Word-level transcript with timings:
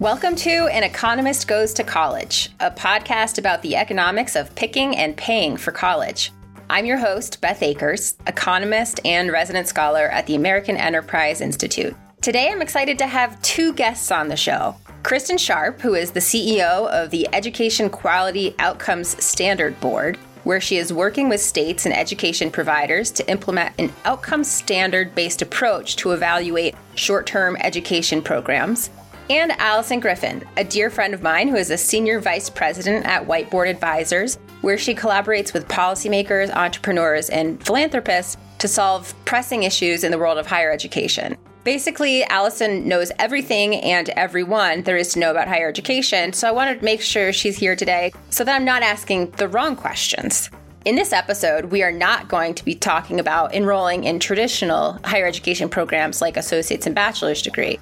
Welcome 0.00 0.36
to 0.36 0.68
An 0.68 0.84
Economist 0.84 1.48
Goes 1.48 1.74
to 1.74 1.82
College, 1.82 2.50
a 2.60 2.70
podcast 2.70 3.36
about 3.36 3.62
the 3.62 3.74
economics 3.74 4.36
of 4.36 4.54
picking 4.54 4.96
and 4.96 5.16
paying 5.16 5.56
for 5.56 5.72
college. 5.72 6.30
I'm 6.70 6.86
your 6.86 6.98
host, 6.98 7.40
Beth 7.40 7.64
Akers, 7.64 8.14
economist 8.28 9.00
and 9.04 9.32
resident 9.32 9.66
scholar 9.66 10.04
at 10.04 10.28
the 10.28 10.36
American 10.36 10.76
Enterprise 10.76 11.40
Institute. 11.40 11.96
Today, 12.22 12.48
I'm 12.48 12.62
excited 12.62 12.96
to 12.98 13.08
have 13.08 13.42
two 13.42 13.72
guests 13.72 14.12
on 14.12 14.28
the 14.28 14.36
show. 14.36 14.76
Kristen 15.02 15.36
Sharp, 15.36 15.80
who 15.80 15.96
is 15.96 16.12
the 16.12 16.20
CEO 16.20 16.88
of 16.90 17.10
the 17.10 17.26
Education 17.34 17.90
Quality 17.90 18.54
Outcomes 18.60 19.20
Standard 19.24 19.80
Board, 19.80 20.16
where 20.44 20.60
she 20.60 20.76
is 20.76 20.92
working 20.92 21.28
with 21.28 21.40
states 21.40 21.86
and 21.86 21.94
education 21.94 22.52
providers 22.52 23.10
to 23.10 23.28
implement 23.28 23.74
an 23.80 23.92
outcome 24.04 24.44
standard 24.44 25.12
based 25.16 25.42
approach 25.42 25.96
to 25.96 26.12
evaluate 26.12 26.76
short 26.94 27.26
term 27.26 27.56
education 27.56 28.22
programs. 28.22 28.90
And 29.30 29.52
Allison 29.52 30.00
Griffin, 30.00 30.42
a 30.56 30.64
dear 30.64 30.88
friend 30.88 31.12
of 31.12 31.22
mine 31.22 31.48
who 31.48 31.56
is 31.56 31.70
a 31.70 31.76
senior 31.76 32.18
vice 32.18 32.48
president 32.48 33.04
at 33.04 33.26
Whiteboard 33.26 33.68
Advisors, 33.68 34.36
where 34.62 34.78
she 34.78 34.94
collaborates 34.94 35.52
with 35.52 35.68
policymakers, 35.68 36.50
entrepreneurs, 36.54 37.28
and 37.28 37.62
philanthropists 37.62 38.38
to 38.58 38.66
solve 38.66 39.14
pressing 39.26 39.64
issues 39.64 40.02
in 40.02 40.12
the 40.12 40.18
world 40.18 40.38
of 40.38 40.46
higher 40.46 40.72
education. 40.72 41.36
Basically, 41.62 42.24
Allison 42.24 42.88
knows 42.88 43.12
everything 43.18 43.74
and 43.74 44.08
everyone 44.10 44.82
there 44.84 44.96
is 44.96 45.12
to 45.12 45.18
know 45.18 45.30
about 45.30 45.46
higher 45.46 45.68
education, 45.68 46.32
so 46.32 46.48
I 46.48 46.52
wanted 46.52 46.78
to 46.78 46.84
make 46.84 47.02
sure 47.02 47.30
she's 47.30 47.58
here 47.58 47.76
today 47.76 48.12
so 48.30 48.44
that 48.44 48.56
I'm 48.56 48.64
not 48.64 48.82
asking 48.82 49.32
the 49.32 49.48
wrong 49.48 49.76
questions. 49.76 50.48
In 50.86 50.94
this 50.94 51.12
episode, 51.12 51.66
we 51.66 51.82
are 51.82 51.92
not 51.92 52.28
going 52.28 52.54
to 52.54 52.64
be 52.64 52.74
talking 52.74 53.20
about 53.20 53.54
enrolling 53.54 54.04
in 54.04 54.20
traditional 54.20 54.98
higher 55.04 55.26
education 55.26 55.68
programs 55.68 56.22
like 56.22 56.38
associate's 56.38 56.86
and 56.86 56.94
bachelor's 56.94 57.42
degree. 57.42 57.78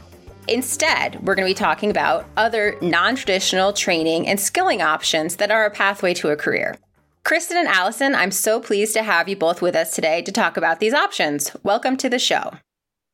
Instead, 0.49 1.27
we're 1.27 1.35
going 1.35 1.47
to 1.47 1.51
be 1.51 1.59
talking 1.59 1.91
about 1.91 2.27
other 2.37 2.77
non 2.81 3.17
traditional 3.17 3.73
training 3.73 4.29
and 4.29 4.39
skilling 4.39 4.81
options 4.81 5.37
that 5.37 5.51
are 5.51 5.67
a 5.67 5.71
pathway 5.71 6.15
to 6.15 6.29
a 6.29 6.37
career. 6.37 6.77
Kristen 7.25 7.57
and 7.57 7.67
Allison, 7.67 8.15
I'm 8.15 8.31
so 8.31 8.61
pleased 8.61 8.95
to 8.95 9.03
have 9.03 9.29
you 9.29 9.35
both 9.35 9.61
with 9.61 9.75
us 9.75 9.95
today 9.95 10.23
to 10.23 10.31
talk 10.31 10.57
about 10.57 10.79
these 10.79 10.95
options. 10.95 11.51
Welcome 11.65 11.97
to 11.97 12.09
the 12.09 12.21
show. 12.21 12.53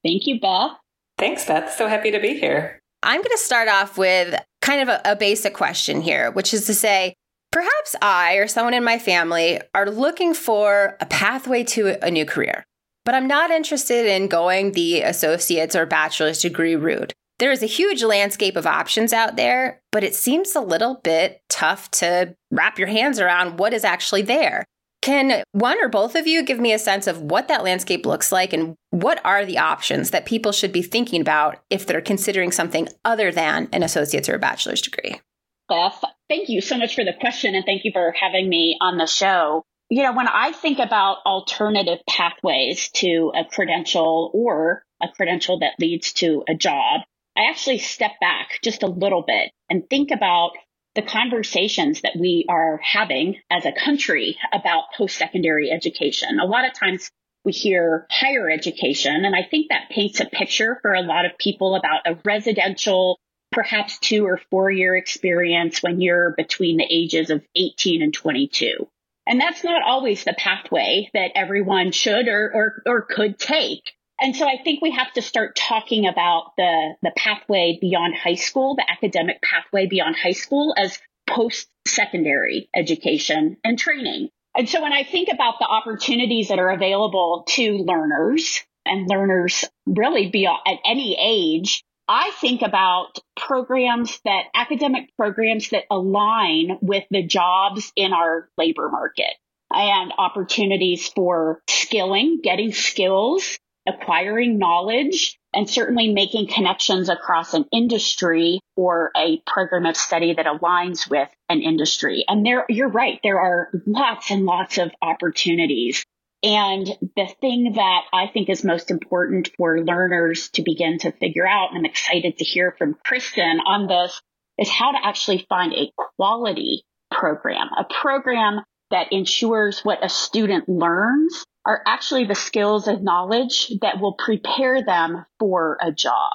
Thank 0.05 0.27
you, 0.27 0.39
Beth. 0.39 0.73
Thanks, 1.17 1.47
Beth. 1.47 1.73
So 1.73 1.89
happy 1.89 2.11
to 2.11 2.21
be 2.21 2.39
here. 2.39 2.79
I'm 3.03 3.21
going 3.21 3.31
to 3.31 3.39
start 3.39 3.69
off 3.69 3.97
with 3.97 4.39
kind 4.61 4.83
of 4.83 4.89
a, 4.89 5.01
a, 5.05 5.17
basic 5.17 5.55
question 5.55 6.03
here, 6.03 6.31
which 6.31 6.53
is 6.53 6.67
to 6.67 6.75
say, 6.75 7.15
perhaps 7.51 7.97
I 8.03 8.35
or 8.35 8.47
someone 8.47 8.75
in 8.75 8.85
my 8.85 8.99
family 8.99 9.61
are 9.75 9.91
looking 9.91 10.35
for 10.35 10.97
a 11.01 11.07
pathway 11.07 11.65
to 11.65 11.97
a 12.05 12.11
new 12.11 12.27
career, 12.27 12.65
but 13.05 13.15
I'm 13.15 13.27
not 13.27 13.51
interested 13.51 14.07
in 14.07 14.29
going 14.29 14.73
the 14.73 15.01
associate's 15.01 15.75
or 15.75 15.87
bachelor's 15.87 16.43
degree 16.43 16.77
route. 16.77 17.15
There 17.39 17.51
is 17.51 17.63
a 17.63 17.67
huge 17.67 18.03
landscape 18.03 18.57
of 18.57 18.67
options 18.67 19.13
out 19.13 19.37
there, 19.37 19.81
but 19.91 20.05
it 20.05 20.15
seems 20.15 20.55
a 20.55 20.61
little 20.61 21.01
bit 21.03 21.43
tough 21.49 21.91
to 21.93 22.37
wrap 22.51 22.79
your 22.79 22.89
hands 22.89 23.19
around 23.19 23.59
what 23.59 23.73
is 23.73 23.85
actually 23.85 24.23
there. 24.23 24.65
Can 25.03 25.43
one 25.51 25.83
or 25.83 25.89
both 25.89 26.15
of 26.15 26.29
you 26.29 26.45
give 26.45 26.61
me 26.61 26.73
a 26.73 26.79
sense 26.79 27.09
of 27.09 27.21
what 27.21 27.49
that 27.49 27.65
landscape 27.65 28.07
looks 28.07 28.31
like 28.31 28.53
and 28.53 28.77
what 28.91 29.21
are 29.25 29.45
the 29.45 29.59
options 29.59 30.11
that 30.11 30.27
people 30.27 30.53
should 30.53 30.71
be 30.71 30.83
thinking 30.83 31.21
about 31.21 31.59
if 31.71 31.85
they're 31.85 32.01
considering 32.01 32.53
something 32.53 32.89
other 33.05 33.33
than 33.33 33.69
an 33.73 33.83
associate's 33.83 34.29
or 34.29 34.37
a 34.37 34.39
bachelor's 34.39 34.81
degree? 34.81 35.21
Beth, 35.69 36.05
thank 36.29 36.49
you 36.49 36.61
so 36.61 36.79
much 36.79 36.95
for 36.95 37.05
the 37.05 37.15
question 37.19 37.57
and 37.57 37.65
thank 37.65 37.85
you 37.85 37.91
for 37.93 38.15
having 38.19 38.49
me 38.49 38.79
on 38.81 38.97
the 38.97 39.07
show. 39.07 39.65
You 39.91 40.05
know, 40.05 40.13
when 40.13 40.29
I 40.29 40.53
think 40.53 40.79
about 40.79 41.19
alternative 41.27 41.99
pathways 42.09 42.89
to 42.95 43.33
a 43.35 43.45
credential 43.45 44.31
or 44.33 44.85
a 45.03 45.09
credential 45.09 45.59
that 45.59 45.81
leads 45.81 46.13
to 46.15 46.45
a 46.49 46.55
job, 46.55 47.01
I 47.37 47.49
actually 47.49 47.79
step 47.79 48.13
back 48.21 48.59
just 48.63 48.83
a 48.83 48.89
little 48.89 49.23
bit 49.23 49.53
and 49.71 49.89
think 49.89 50.11
about 50.11 50.53
the 50.95 51.03
conversations 51.03 52.03
that 52.03 52.17
we 52.19 52.45
are 52.49 52.79
having 52.83 53.37
as 53.51 53.65
a 53.65 53.73
country 53.73 54.37
about 54.53 54.93
post 54.97 55.17
secondary 55.17 55.71
education. 55.71 56.39
A 56.39 56.47
lot 56.47 56.67
of 56.67 56.75
times 56.75 57.11
we 57.45 57.53
hear 57.53 58.07
higher 58.11 58.51
education, 58.51 59.25
and 59.25 59.35
I 59.35 59.43
think 59.43 59.71
that 59.71 59.91
paints 59.91 60.21
a 60.21 60.27
picture 60.27 60.79
for 60.83 60.93
a 60.93 61.03
lot 61.03 61.25
of 61.25 61.39
people 61.39 61.75
about 61.75 62.03
a 62.07 62.19
residential, 62.25 63.19
perhaps 63.51 63.99
two 63.99 64.27
or 64.27 64.39
four 64.51 64.71
year 64.71 64.95
experience 64.95 65.83
when 65.83 66.01
you're 66.01 66.35
between 66.37 66.77
the 66.77 66.87
ages 66.89 67.31
of 67.31 67.43
18 67.57 68.03
and 68.03 68.13
22. 68.13 68.87
And 69.27 69.41
that's 69.41 69.65
not 69.65 69.83
always 69.83 70.25
the 70.25 70.35
pathway 70.37 71.09
that 71.15 71.33
everyone 71.35 71.93
should 71.93 72.29
or, 72.29 72.51
or, 72.55 72.83
or 72.87 73.03
could 73.03 73.39
take. 73.39 73.93
And 74.21 74.37
so 74.37 74.47
I 74.47 74.63
think 74.63 74.81
we 74.81 74.93
have 74.93 75.13
to 75.15 75.23
start 75.23 75.57
talking 75.57 76.07
about 76.07 76.53
the, 76.57 76.95
the 77.03 77.13
pathway 77.17 77.79
beyond 77.81 78.15
high 78.15 78.37
school, 78.37 78.77
the 78.77 78.89
academic 78.89 79.43
pathway 79.43 79.87
beyond 79.87 80.17
high 80.17 80.33
school 80.33 80.75
as 80.79 80.99
post 81.29 81.69
secondary 81.87 82.69
education 82.75 83.57
and 83.65 83.79
training. 83.79 84.29
And 84.57 84.69
so 84.69 84.83
when 84.83 84.93
I 84.93 85.03
think 85.03 85.29
about 85.33 85.55
the 85.59 85.67
opportunities 85.67 86.49
that 86.49 86.59
are 86.59 86.71
available 86.71 87.45
to 87.49 87.79
learners 87.79 88.61
and 88.85 89.09
learners 89.09 89.65
really 89.87 90.29
beyond 90.29 90.61
at 90.67 90.79
any 90.85 91.17
age, 91.19 91.83
I 92.07 92.33
think 92.41 92.63
about 92.63 93.19
programs 93.37 94.21
that 94.25 94.45
academic 94.55 95.17
programs 95.17 95.71
that 95.71 95.85
align 95.91 96.79
with 96.83 97.05
the 97.11 97.23
jobs 97.23 97.93
in 97.97 98.13
our 98.13 98.49
labor 98.59 98.91
market 98.91 99.35
and 99.71 100.13
opportunities 100.19 101.09
for 101.09 101.63
skilling, 101.69 102.41
getting 102.43 102.73
skills 102.73 103.59
acquiring 103.87 104.59
knowledge 104.59 105.39
and 105.53 105.69
certainly 105.69 106.13
making 106.13 106.49
connections 106.49 107.09
across 107.09 107.55
an 107.55 107.67
industry 107.73 108.61
or 108.77 109.11
a 109.17 109.43
program 109.47 109.87
of 109.87 109.97
study 109.97 110.35
that 110.35 110.47
aligns 110.47 111.11
with 111.11 111.29
an 111.49 111.61
industry. 111.61 112.25
And 112.27 112.45
there, 112.45 112.65
you're 112.69 112.89
right. 112.89 113.19
There 113.23 113.41
are 113.41 113.71
lots 113.87 114.31
and 114.31 114.45
lots 114.45 114.79
of 114.79 114.91
opportunities. 115.03 116.05
And 116.43 116.87
the 117.17 117.29
thing 117.41 117.75
that 117.77 118.03
I 118.13 118.27
think 118.27 118.49
is 118.49 118.65
most 118.65 118.91
important 118.91 119.51
for 119.57 119.81
learners 119.81 120.49
to 120.55 120.63
begin 120.63 120.99
to 120.99 121.13
figure 121.13 121.47
out, 121.47 121.71
and 121.71 121.79
I'm 121.79 121.85
excited 121.85 122.39
to 122.39 122.45
hear 122.45 122.75
from 122.77 122.97
Kristen 123.05 123.61
on 123.65 123.87
this, 123.87 124.21
is 124.59 124.69
how 124.69 124.93
to 124.93 124.99
actually 125.05 125.47
find 125.49 125.73
a 125.73 125.93
quality 126.17 126.83
program, 127.11 127.69
a 127.77 127.85
program 127.85 128.63
that 128.91 129.13
ensures 129.13 129.81
what 129.81 130.05
a 130.05 130.09
student 130.09 130.69
learns 130.69 131.45
are 131.65 131.83
actually 131.87 132.25
the 132.25 132.35
skills 132.35 132.87
and 132.87 133.05
knowledge 133.05 133.73
that 133.81 134.01
will 134.01 134.15
prepare 134.15 134.85
them 134.85 135.25
for 135.39 135.79
a 135.81 135.93
job. 135.93 136.33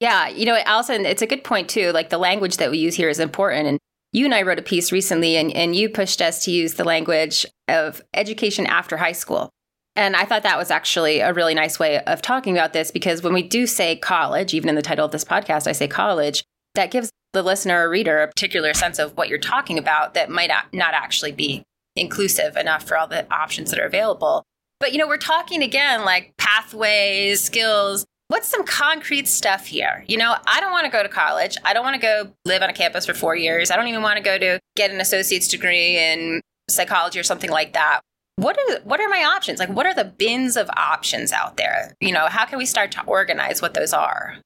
Yeah, 0.00 0.28
you 0.28 0.46
know, 0.46 0.58
Allison, 0.64 1.04
it's 1.04 1.22
a 1.22 1.26
good 1.26 1.44
point 1.44 1.68
too. 1.68 1.92
Like 1.92 2.08
the 2.08 2.18
language 2.18 2.56
that 2.56 2.70
we 2.70 2.78
use 2.78 2.94
here 2.94 3.10
is 3.10 3.18
important. 3.18 3.66
And 3.66 3.78
you 4.12 4.24
and 4.24 4.34
I 4.34 4.42
wrote 4.42 4.58
a 4.58 4.62
piece 4.62 4.90
recently, 4.90 5.36
and, 5.36 5.52
and 5.52 5.76
you 5.76 5.88
pushed 5.88 6.20
us 6.22 6.44
to 6.44 6.50
use 6.50 6.74
the 6.74 6.84
language 6.84 7.46
of 7.68 8.02
education 8.14 8.66
after 8.66 8.96
high 8.96 9.12
school. 9.12 9.50
And 9.96 10.16
I 10.16 10.24
thought 10.24 10.42
that 10.44 10.58
was 10.58 10.70
actually 10.70 11.20
a 11.20 11.34
really 11.34 11.54
nice 11.54 11.78
way 11.78 12.00
of 12.04 12.22
talking 12.22 12.56
about 12.56 12.72
this 12.72 12.90
because 12.90 13.22
when 13.22 13.34
we 13.34 13.42
do 13.42 13.66
say 13.66 13.96
college, 13.96 14.54
even 14.54 14.68
in 14.68 14.74
the 14.74 14.82
title 14.82 15.04
of 15.04 15.12
this 15.12 15.24
podcast, 15.24 15.66
I 15.66 15.72
say 15.72 15.86
college, 15.86 16.42
that 16.74 16.90
gives 16.90 17.10
the 17.32 17.42
listener 17.42 17.86
or 17.86 17.90
reader 17.90 18.22
a 18.22 18.28
particular 18.28 18.72
sense 18.72 18.98
of 18.98 19.16
what 19.16 19.28
you're 19.28 19.38
talking 19.38 19.78
about 19.78 20.14
that 20.14 20.30
might 20.30 20.50
not 20.72 20.94
actually 20.94 21.32
be 21.32 21.62
inclusive 21.96 22.56
enough 22.56 22.84
for 22.84 22.96
all 22.96 23.06
the 23.06 23.30
options 23.32 23.70
that 23.70 23.80
are 23.80 23.86
available. 23.86 24.44
But, 24.80 24.92
you 24.92 24.98
know, 24.98 25.06
we're 25.06 25.18
talking 25.18 25.62
again 25.62 26.04
like 26.06 26.34
pathways, 26.38 27.42
skills. 27.42 28.06
What's 28.28 28.48
some 28.48 28.64
concrete 28.64 29.28
stuff 29.28 29.66
here? 29.66 30.04
You 30.08 30.16
know, 30.16 30.34
I 30.46 30.60
don't 30.60 30.72
want 30.72 30.86
to 30.86 30.90
go 30.90 31.02
to 31.02 31.08
college. 31.08 31.56
I 31.64 31.74
don't 31.74 31.84
want 31.84 31.94
to 31.96 32.00
go 32.00 32.32
live 32.46 32.62
on 32.62 32.70
a 32.70 32.72
campus 32.72 33.04
for 33.04 33.12
four 33.12 33.36
years. 33.36 33.70
I 33.70 33.76
don't 33.76 33.88
even 33.88 34.02
want 34.02 34.16
to 34.16 34.22
go 34.22 34.38
to 34.38 34.58
get 34.76 34.90
an 34.90 35.00
associate's 35.00 35.48
degree 35.48 35.98
in 35.98 36.40
psychology 36.68 37.18
or 37.18 37.24
something 37.24 37.50
like 37.50 37.74
that. 37.74 38.00
What 38.36 38.56
are 38.56 38.80
what 38.84 39.00
are 39.00 39.08
my 39.08 39.24
options? 39.24 39.58
Like 39.58 39.68
what 39.68 39.84
are 39.84 39.94
the 39.94 40.04
bins 40.04 40.56
of 40.56 40.70
options 40.76 41.30
out 41.30 41.58
there? 41.58 41.94
You 42.00 42.12
know, 42.12 42.26
how 42.28 42.46
can 42.46 42.56
we 42.56 42.64
start 42.64 42.90
to 42.92 43.04
organize 43.04 43.60
what 43.60 43.74
those 43.74 43.92
are? 43.92 44.38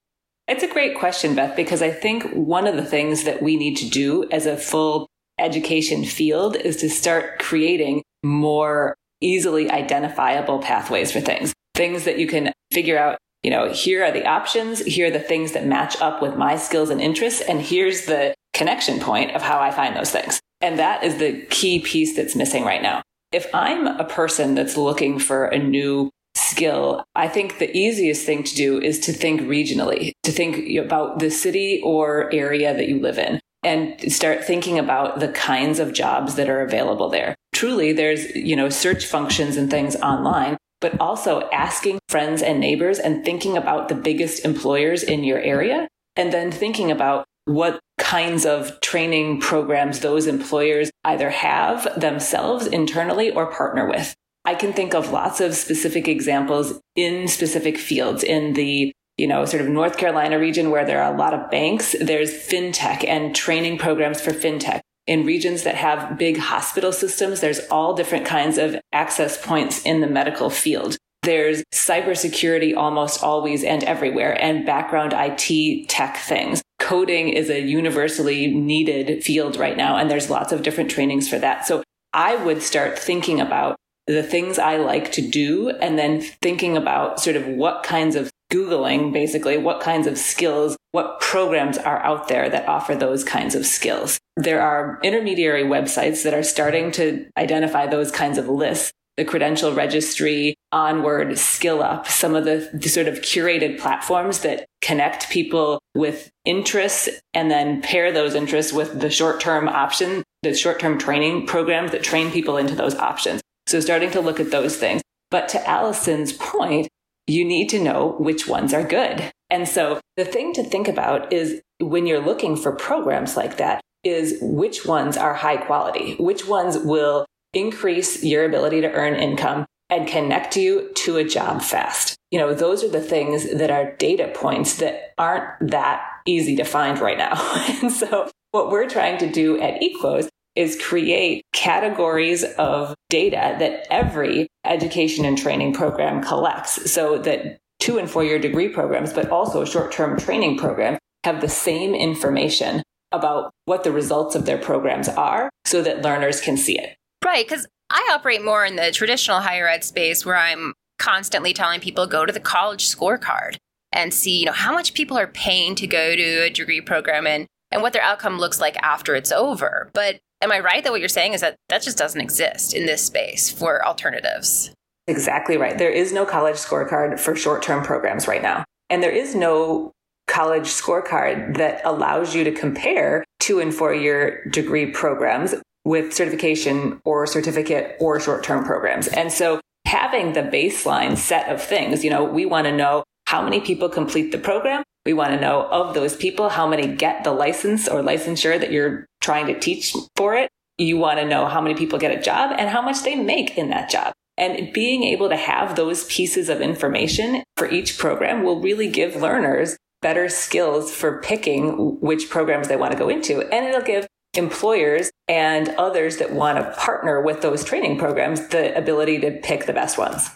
It's 0.47 0.63
a 0.63 0.67
great 0.67 0.97
question, 0.97 1.33
Beth, 1.33 1.55
because 1.55 1.81
I 1.81 1.91
think 1.91 2.23
one 2.33 2.67
of 2.67 2.75
the 2.75 2.83
things 2.83 3.23
that 3.23 3.41
we 3.41 3.55
need 3.55 3.75
to 3.77 3.89
do 3.89 4.27
as 4.31 4.45
a 4.45 4.57
full 4.57 5.07
education 5.39 6.03
field 6.03 6.55
is 6.55 6.75
to 6.77 6.89
start 6.89 7.39
creating 7.39 8.03
more 8.23 8.95
easily 9.21 9.69
identifiable 9.69 10.59
pathways 10.59 11.11
for 11.11 11.21
things, 11.21 11.53
things 11.75 12.05
that 12.05 12.19
you 12.19 12.27
can 12.27 12.51
figure 12.71 12.97
out. 12.97 13.17
You 13.43 13.51
know, 13.51 13.71
here 13.71 14.03
are 14.03 14.11
the 14.11 14.25
options. 14.25 14.79
Here 14.79 15.07
are 15.07 15.11
the 15.11 15.19
things 15.19 15.51
that 15.51 15.67
match 15.67 16.01
up 16.01 16.21
with 16.21 16.35
my 16.35 16.57
skills 16.57 16.89
and 16.89 16.99
interests. 16.99 17.41
And 17.41 17.61
here's 17.61 18.05
the 18.05 18.33
connection 18.53 18.99
point 18.99 19.35
of 19.35 19.43
how 19.43 19.59
I 19.59 19.69
find 19.69 19.95
those 19.95 20.11
things. 20.11 20.39
And 20.61 20.79
that 20.79 21.03
is 21.03 21.17
the 21.17 21.45
key 21.49 21.79
piece 21.79 22.15
that's 22.15 22.35
missing 22.35 22.63
right 22.63 22.81
now. 22.81 23.03
If 23.31 23.47
I'm 23.53 23.85
a 23.85 24.05
person 24.05 24.55
that's 24.55 24.77
looking 24.77 25.19
for 25.19 25.45
a 25.45 25.59
new 25.59 26.09
skill, 26.33 27.03
I 27.13 27.27
think 27.27 27.59
the 27.59 27.75
easiest 27.75 28.25
thing 28.25 28.43
to 28.43 28.55
do 28.55 28.81
is 28.81 28.99
to 29.01 29.13
think 29.13 29.41
regionally, 29.41 30.13
to 30.23 30.31
think 30.31 30.77
about 30.77 31.19
the 31.19 31.29
city 31.29 31.81
or 31.83 32.33
area 32.33 32.73
that 32.73 32.87
you 32.87 32.99
live 32.99 33.19
in 33.19 33.39
and 33.63 34.11
start 34.11 34.45
thinking 34.45 34.79
about 34.79 35.19
the 35.19 35.27
kinds 35.29 35.79
of 35.79 35.93
jobs 35.93 36.35
that 36.35 36.49
are 36.49 36.61
available 36.61 37.09
there 37.09 37.35
truly 37.55 37.93
there's, 37.93 38.35
you 38.35 38.55
know, 38.55 38.69
search 38.69 39.05
functions 39.05 39.57
and 39.57 39.71
things 39.71 39.95
online, 39.95 40.57
but 40.81 40.99
also 40.99 41.49
asking 41.49 41.97
friends 42.09 42.41
and 42.41 42.59
neighbors 42.59 42.99
and 42.99 43.25
thinking 43.25 43.57
about 43.57 43.89
the 43.89 43.95
biggest 43.95 44.45
employers 44.45 45.01
in 45.01 45.23
your 45.23 45.39
area 45.39 45.87
and 46.15 46.31
then 46.31 46.51
thinking 46.51 46.91
about 46.91 47.25
what 47.45 47.79
kinds 47.97 48.45
of 48.45 48.79
training 48.81 49.39
programs 49.39 50.01
those 50.01 50.27
employers 50.27 50.91
either 51.05 51.29
have 51.29 51.87
themselves 51.99 52.67
internally 52.67 53.31
or 53.31 53.51
partner 53.51 53.87
with. 53.87 54.13
I 54.43 54.53
can 54.53 54.73
think 54.73 54.93
of 54.93 55.11
lots 55.11 55.41
of 55.41 55.55
specific 55.55 56.07
examples 56.07 56.79
in 56.95 57.27
specific 57.27 57.77
fields 57.77 58.23
in 58.23 58.53
the 58.53 58.93
you 59.17 59.27
know, 59.27 59.45
sort 59.45 59.61
of 59.61 59.69
North 59.69 59.97
Carolina 59.97 60.37
region 60.37 60.71
where 60.71 60.85
there 60.85 61.01
are 61.01 61.13
a 61.13 61.17
lot 61.17 61.33
of 61.33 61.49
banks, 61.49 61.95
there's 62.01 62.31
fintech 62.31 63.07
and 63.07 63.33
training 63.33 63.77
programs 63.77 64.19
for 64.19 64.31
fintech. 64.31 64.81
In 65.07 65.23
regions 65.23 65.63
that 65.63 65.75
have 65.75 66.17
big 66.17 66.37
hospital 66.37 66.91
systems, 66.91 67.39
there's 67.39 67.59
all 67.69 67.93
different 67.93 68.25
kinds 68.25 68.57
of 68.57 68.75
access 68.91 69.43
points 69.43 69.83
in 69.83 70.01
the 70.01 70.07
medical 70.07 70.49
field. 70.49 70.97
There's 71.21 71.63
cybersecurity 71.73 72.75
almost 72.75 73.23
always 73.23 73.63
and 73.63 73.83
everywhere 73.83 74.39
and 74.41 74.65
background 74.65 75.13
IT 75.15 75.89
tech 75.89 76.17
things. 76.17 76.61
Coding 76.79 77.29
is 77.29 77.49
a 77.49 77.61
universally 77.61 78.47
needed 78.47 79.23
field 79.23 79.57
right 79.57 79.77
now, 79.77 79.97
and 79.97 80.09
there's 80.09 80.29
lots 80.29 80.51
of 80.51 80.63
different 80.63 80.89
trainings 80.89 81.29
for 81.29 81.37
that. 81.39 81.67
So 81.67 81.83
I 82.13 82.35
would 82.43 82.61
start 82.61 82.97
thinking 82.97 83.39
about 83.39 83.75
the 84.07 84.23
things 84.23 84.59
I 84.59 84.77
like 84.77 85.11
to 85.13 85.21
do 85.21 85.69
and 85.69 85.97
then 85.97 86.21
thinking 86.41 86.77
about 86.77 87.19
sort 87.19 87.35
of 87.35 87.47
what 87.47 87.83
kinds 87.83 88.15
of 88.15 88.31
Googling 88.51 89.11
basically 89.11 89.57
what 89.57 89.81
kinds 89.81 90.05
of 90.07 90.17
skills, 90.17 90.77
what 90.91 91.19
programs 91.19 91.77
are 91.77 91.99
out 92.03 92.27
there 92.27 92.47
that 92.49 92.67
offer 92.67 92.95
those 92.95 93.23
kinds 93.23 93.55
of 93.55 93.65
skills. 93.65 94.19
There 94.37 94.61
are 94.61 94.99
intermediary 95.03 95.63
websites 95.63 96.23
that 96.23 96.33
are 96.33 96.43
starting 96.43 96.91
to 96.91 97.25
identify 97.37 97.87
those 97.87 98.11
kinds 98.11 98.37
of 98.37 98.47
lists. 98.47 98.91
The 99.17 99.25
credential 99.25 99.73
registry, 99.73 100.55
onward, 100.73 101.39
skill 101.39 101.81
up, 101.81 102.05
some 102.07 102.35
of 102.35 102.43
the, 102.43 102.69
the 102.73 102.89
sort 102.89 103.07
of 103.07 103.21
curated 103.21 103.79
platforms 103.79 104.39
that 104.39 104.65
connect 104.81 105.29
people 105.29 105.79
with 105.95 106.29
interests 106.43 107.09
and 107.33 107.49
then 107.49 107.81
pair 107.81 108.11
those 108.11 108.35
interests 108.35 108.73
with 108.73 108.99
the 108.99 109.09
short 109.09 109.39
term 109.39 109.69
option, 109.69 110.21
the 110.43 110.53
short 110.53 110.79
term 110.79 110.99
training 110.99 111.47
programs 111.47 111.91
that 111.91 112.03
train 112.03 112.29
people 112.29 112.57
into 112.57 112.75
those 112.75 112.93
options. 112.95 113.41
So 113.67 113.79
starting 113.79 114.11
to 114.11 114.21
look 114.21 114.39
at 114.39 114.51
those 114.51 114.77
things. 114.77 115.01
But 115.31 115.49
to 115.49 115.69
Allison's 115.69 116.33
point, 116.33 116.87
you 117.27 117.43
need 117.43 117.69
to 117.69 117.83
know 117.83 118.15
which 118.19 118.47
ones 118.47 118.73
are 118.73 118.83
good. 118.83 119.31
And 119.49 119.67
so 119.67 119.99
the 120.17 120.25
thing 120.25 120.53
to 120.53 120.63
think 120.63 120.87
about 120.87 121.31
is 121.33 121.61
when 121.79 122.05
you're 122.05 122.19
looking 122.19 122.55
for 122.55 122.71
programs 122.71 123.35
like 123.35 123.57
that 123.57 123.81
is 124.03 124.37
which 124.41 124.85
ones 124.85 125.17
are 125.17 125.33
high 125.33 125.57
quality, 125.57 126.15
which 126.15 126.47
ones 126.47 126.77
will 126.77 127.25
increase 127.53 128.23
your 128.23 128.45
ability 128.45 128.81
to 128.81 128.91
earn 128.91 129.15
income 129.15 129.65
and 129.89 130.07
connect 130.07 130.57
you 130.57 130.91
to 130.95 131.17
a 131.17 131.23
job 131.23 131.61
fast. 131.61 132.15
You 132.31 132.39
know, 132.39 132.53
those 132.53 132.83
are 132.83 132.89
the 132.89 133.01
things 133.01 133.51
that 133.51 133.71
are 133.71 133.95
data 133.97 134.31
points 134.33 134.77
that 134.77 135.13
aren't 135.17 135.71
that 135.71 136.05
easy 136.25 136.55
to 136.57 136.63
find 136.63 136.99
right 136.99 137.17
now. 137.17 137.33
and 137.81 137.91
so 137.91 138.29
what 138.51 138.71
we're 138.71 138.89
trying 138.89 139.17
to 139.19 139.31
do 139.31 139.59
at 139.59 139.81
EQOS 139.81 140.27
is 140.55 140.79
create 140.81 141.43
categories 141.53 142.43
of 142.57 142.95
data 143.09 143.55
that 143.59 143.85
every 143.89 144.47
education 144.63 145.25
and 145.25 145.37
training 145.37 145.73
program 145.73 146.23
collects 146.23 146.91
so 146.91 147.17
that 147.17 147.57
two 147.79 147.97
and 147.97 148.09
four 148.09 148.23
year 148.23 148.39
degree 148.39 148.69
programs, 148.69 149.13
but 149.13 149.29
also 149.29 149.65
short 149.65 149.91
term 149.91 150.17
training 150.17 150.57
programs 150.57 150.99
have 151.23 151.41
the 151.41 151.49
same 151.49 151.93
information 151.93 152.81
about 153.11 153.51
what 153.65 153.83
the 153.83 153.91
results 153.91 154.35
of 154.35 154.45
their 154.45 154.57
programs 154.57 155.07
are 155.09 155.49
so 155.65 155.81
that 155.81 156.01
learners 156.01 156.41
can 156.41 156.57
see 156.57 156.77
it. 156.77 156.95
Right. 157.23 157.45
Because 157.45 157.67
I 157.89 158.09
operate 158.13 158.43
more 158.43 158.65
in 158.65 158.75
the 158.75 158.91
traditional 158.91 159.39
higher 159.39 159.67
ed 159.67 159.83
space 159.83 160.25
where 160.25 160.37
I'm 160.37 160.73
constantly 160.99 161.53
telling 161.53 161.79
people 161.79 162.07
go 162.07 162.25
to 162.25 162.33
the 162.33 162.39
college 162.39 162.87
scorecard 162.87 163.57
and 163.91 164.13
see, 164.13 164.39
you 164.39 164.45
know, 164.45 164.51
how 164.51 164.73
much 164.73 164.93
people 164.93 165.17
are 165.17 165.27
paying 165.27 165.75
to 165.75 165.87
go 165.87 166.15
to 166.15 166.43
a 166.43 166.49
degree 166.49 166.81
program 166.81 167.27
and 167.27 167.47
and 167.71 167.81
what 167.81 167.93
their 167.93 168.01
outcome 168.01 168.37
looks 168.37 168.61
like 168.61 168.77
after 168.81 169.15
it's 169.15 169.31
over. 169.31 169.89
But 169.93 170.19
am 170.45 170.51
I 170.51 170.59
right 170.59 170.83
that 170.83 170.91
what 170.91 171.01
you're 171.01 171.09
saying 171.09 171.33
is 171.33 171.41
that 171.41 171.57
that 171.69 171.81
just 171.81 171.97
doesn't 171.97 172.21
exist 172.21 172.73
in 172.73 172.85
this 172.85 173.03
space 173.03 173.49
for 173.49 173.85
alternatives? 173.85 174.71
Exactly 175.07 175.57
right. 175.57 175.77
There 175.77 175.91
is 175.91 176.13
no 176.13 176.25
college 176.25 176.55
scorecard 176.55 177.19
for 177.19 177.35
short 177.35 177.61
term 177.61 177.83
programs 177.83 178.27
right 178.27 178.41
now. 178.41 178.63
And 178.89 179.03
there 179.03 179.11
is 179.11 179.35
no 179.35 179.91
college 180.27 180.67
scorecard 180.67 181.57
that 181.57 181.81
allows 181.83 182.35
you 182.35 182.43
to 182.43 182.51
compare 182.51 183.23
two 183.39 183.59
and 183.59 183.73
four 183.73 183.93
year 183.93 184.45
degree 184.45 184.85
programs 184.85 185.55
with 185.83 186.13
certification 186.13 186.99
or 187.05 187.27
certificate 187.27 187.97
or 187.99 188.19
short 188.19 188.43
term 188.43 188.63
programs. 188.63 189.07
And 189.07 189.31
so 189.31 189.59
having 189.85 190.33
the 190.33 190.41
baseline 190.41 191.17
set 191.17 191.49
of 191.49 191.61
things, 191.61 192.03
you 192.03 192.09
know, 192.09 192.23
we 192.23 192.45
want 192.45 192.65
to 192.65 192.71
know 192.71 193.03
how 193.27 193.41
many 193.41 193.59
people 193.59 193.89
complete 193.89 194.31
the 194.31 194.37
program. 194.37 194.83
We 195.05 195.13
want 195.13 195.31
to 195.31 195.39
know 195.39 195.67
of 195.69 195.93
those 195.93 196.15
people, 196.15 196.49
how 196.49 196.67
many 196.67 196.87
get 196.95 197.23
the 197.23 197.31
license 197.31 197.87
or 197.87 198.01
licensure 198.01 198.59
that 198.59 198.71
you're 198.71 199.05
trying 199.25 199.47
to 199.47 199.59
teach 199.59 199.95
for 200.15 200.35
it. 200.35 200.49
You 200.77 200.97
want 200.97 201.19
to 201.19 201.25
know 201.25 201.47
how 201.47 201.59
many 201.59 201.73
people 201.73 201.97
get 201.97 202.15
a 202.15 202.21
job 202.21 202.55
and 202.57 202.69
how 202.69 202.81
much 202.81 203.01
they 203.01 203.15
make 203.15 203.57
in 203.57 203.69
that 203.69 203.89
job. 203.89 204.13
And 204.37 204.71
being 204.71 205.03
able 205.03 205.29
to 205.29 205.35
have 205.35 205.75
those 205.75 206.03
pieces 206.05 206.47
of 206.47 206.61
information 206.61 207.43
for 207.57 207.67
each 207.69 207.97
program 207.97 208.43
will 208.43 208.61
really 208.61 208.89
give 208.89 209.15
learners 209.15 209.77
better 210.01 210.29
skills 210.29 210.93
for 210.93 211.21
picking 211.21 211.99
which 212.01 212.29
programs 212.29 212.67
they 212.67 212.75
want 212.75 212.91
to 212.91 212.97
go 212.97 213.09
into. 213.09 213.41
And 213.41 213.65
it'll 213.65 213.81
give 213.81 214.05
employers 214.35 215.09
and 215.27 215.69
others 215.69 216.17
that 216.17 216.31
want 216.31 216.57
to 216.57 216.71
partner 216.73 217.21
with 217.21 217.41
those 217.41 217.63
training 217.63 217.97
programs 217.97 218.49
the 218.49 218.77
ability 218.77 219.19
to 219.21 219.31
pick 219.31 219.65
the 219.65 219.73
best 219.73 219.97
ones. 219.97 220.29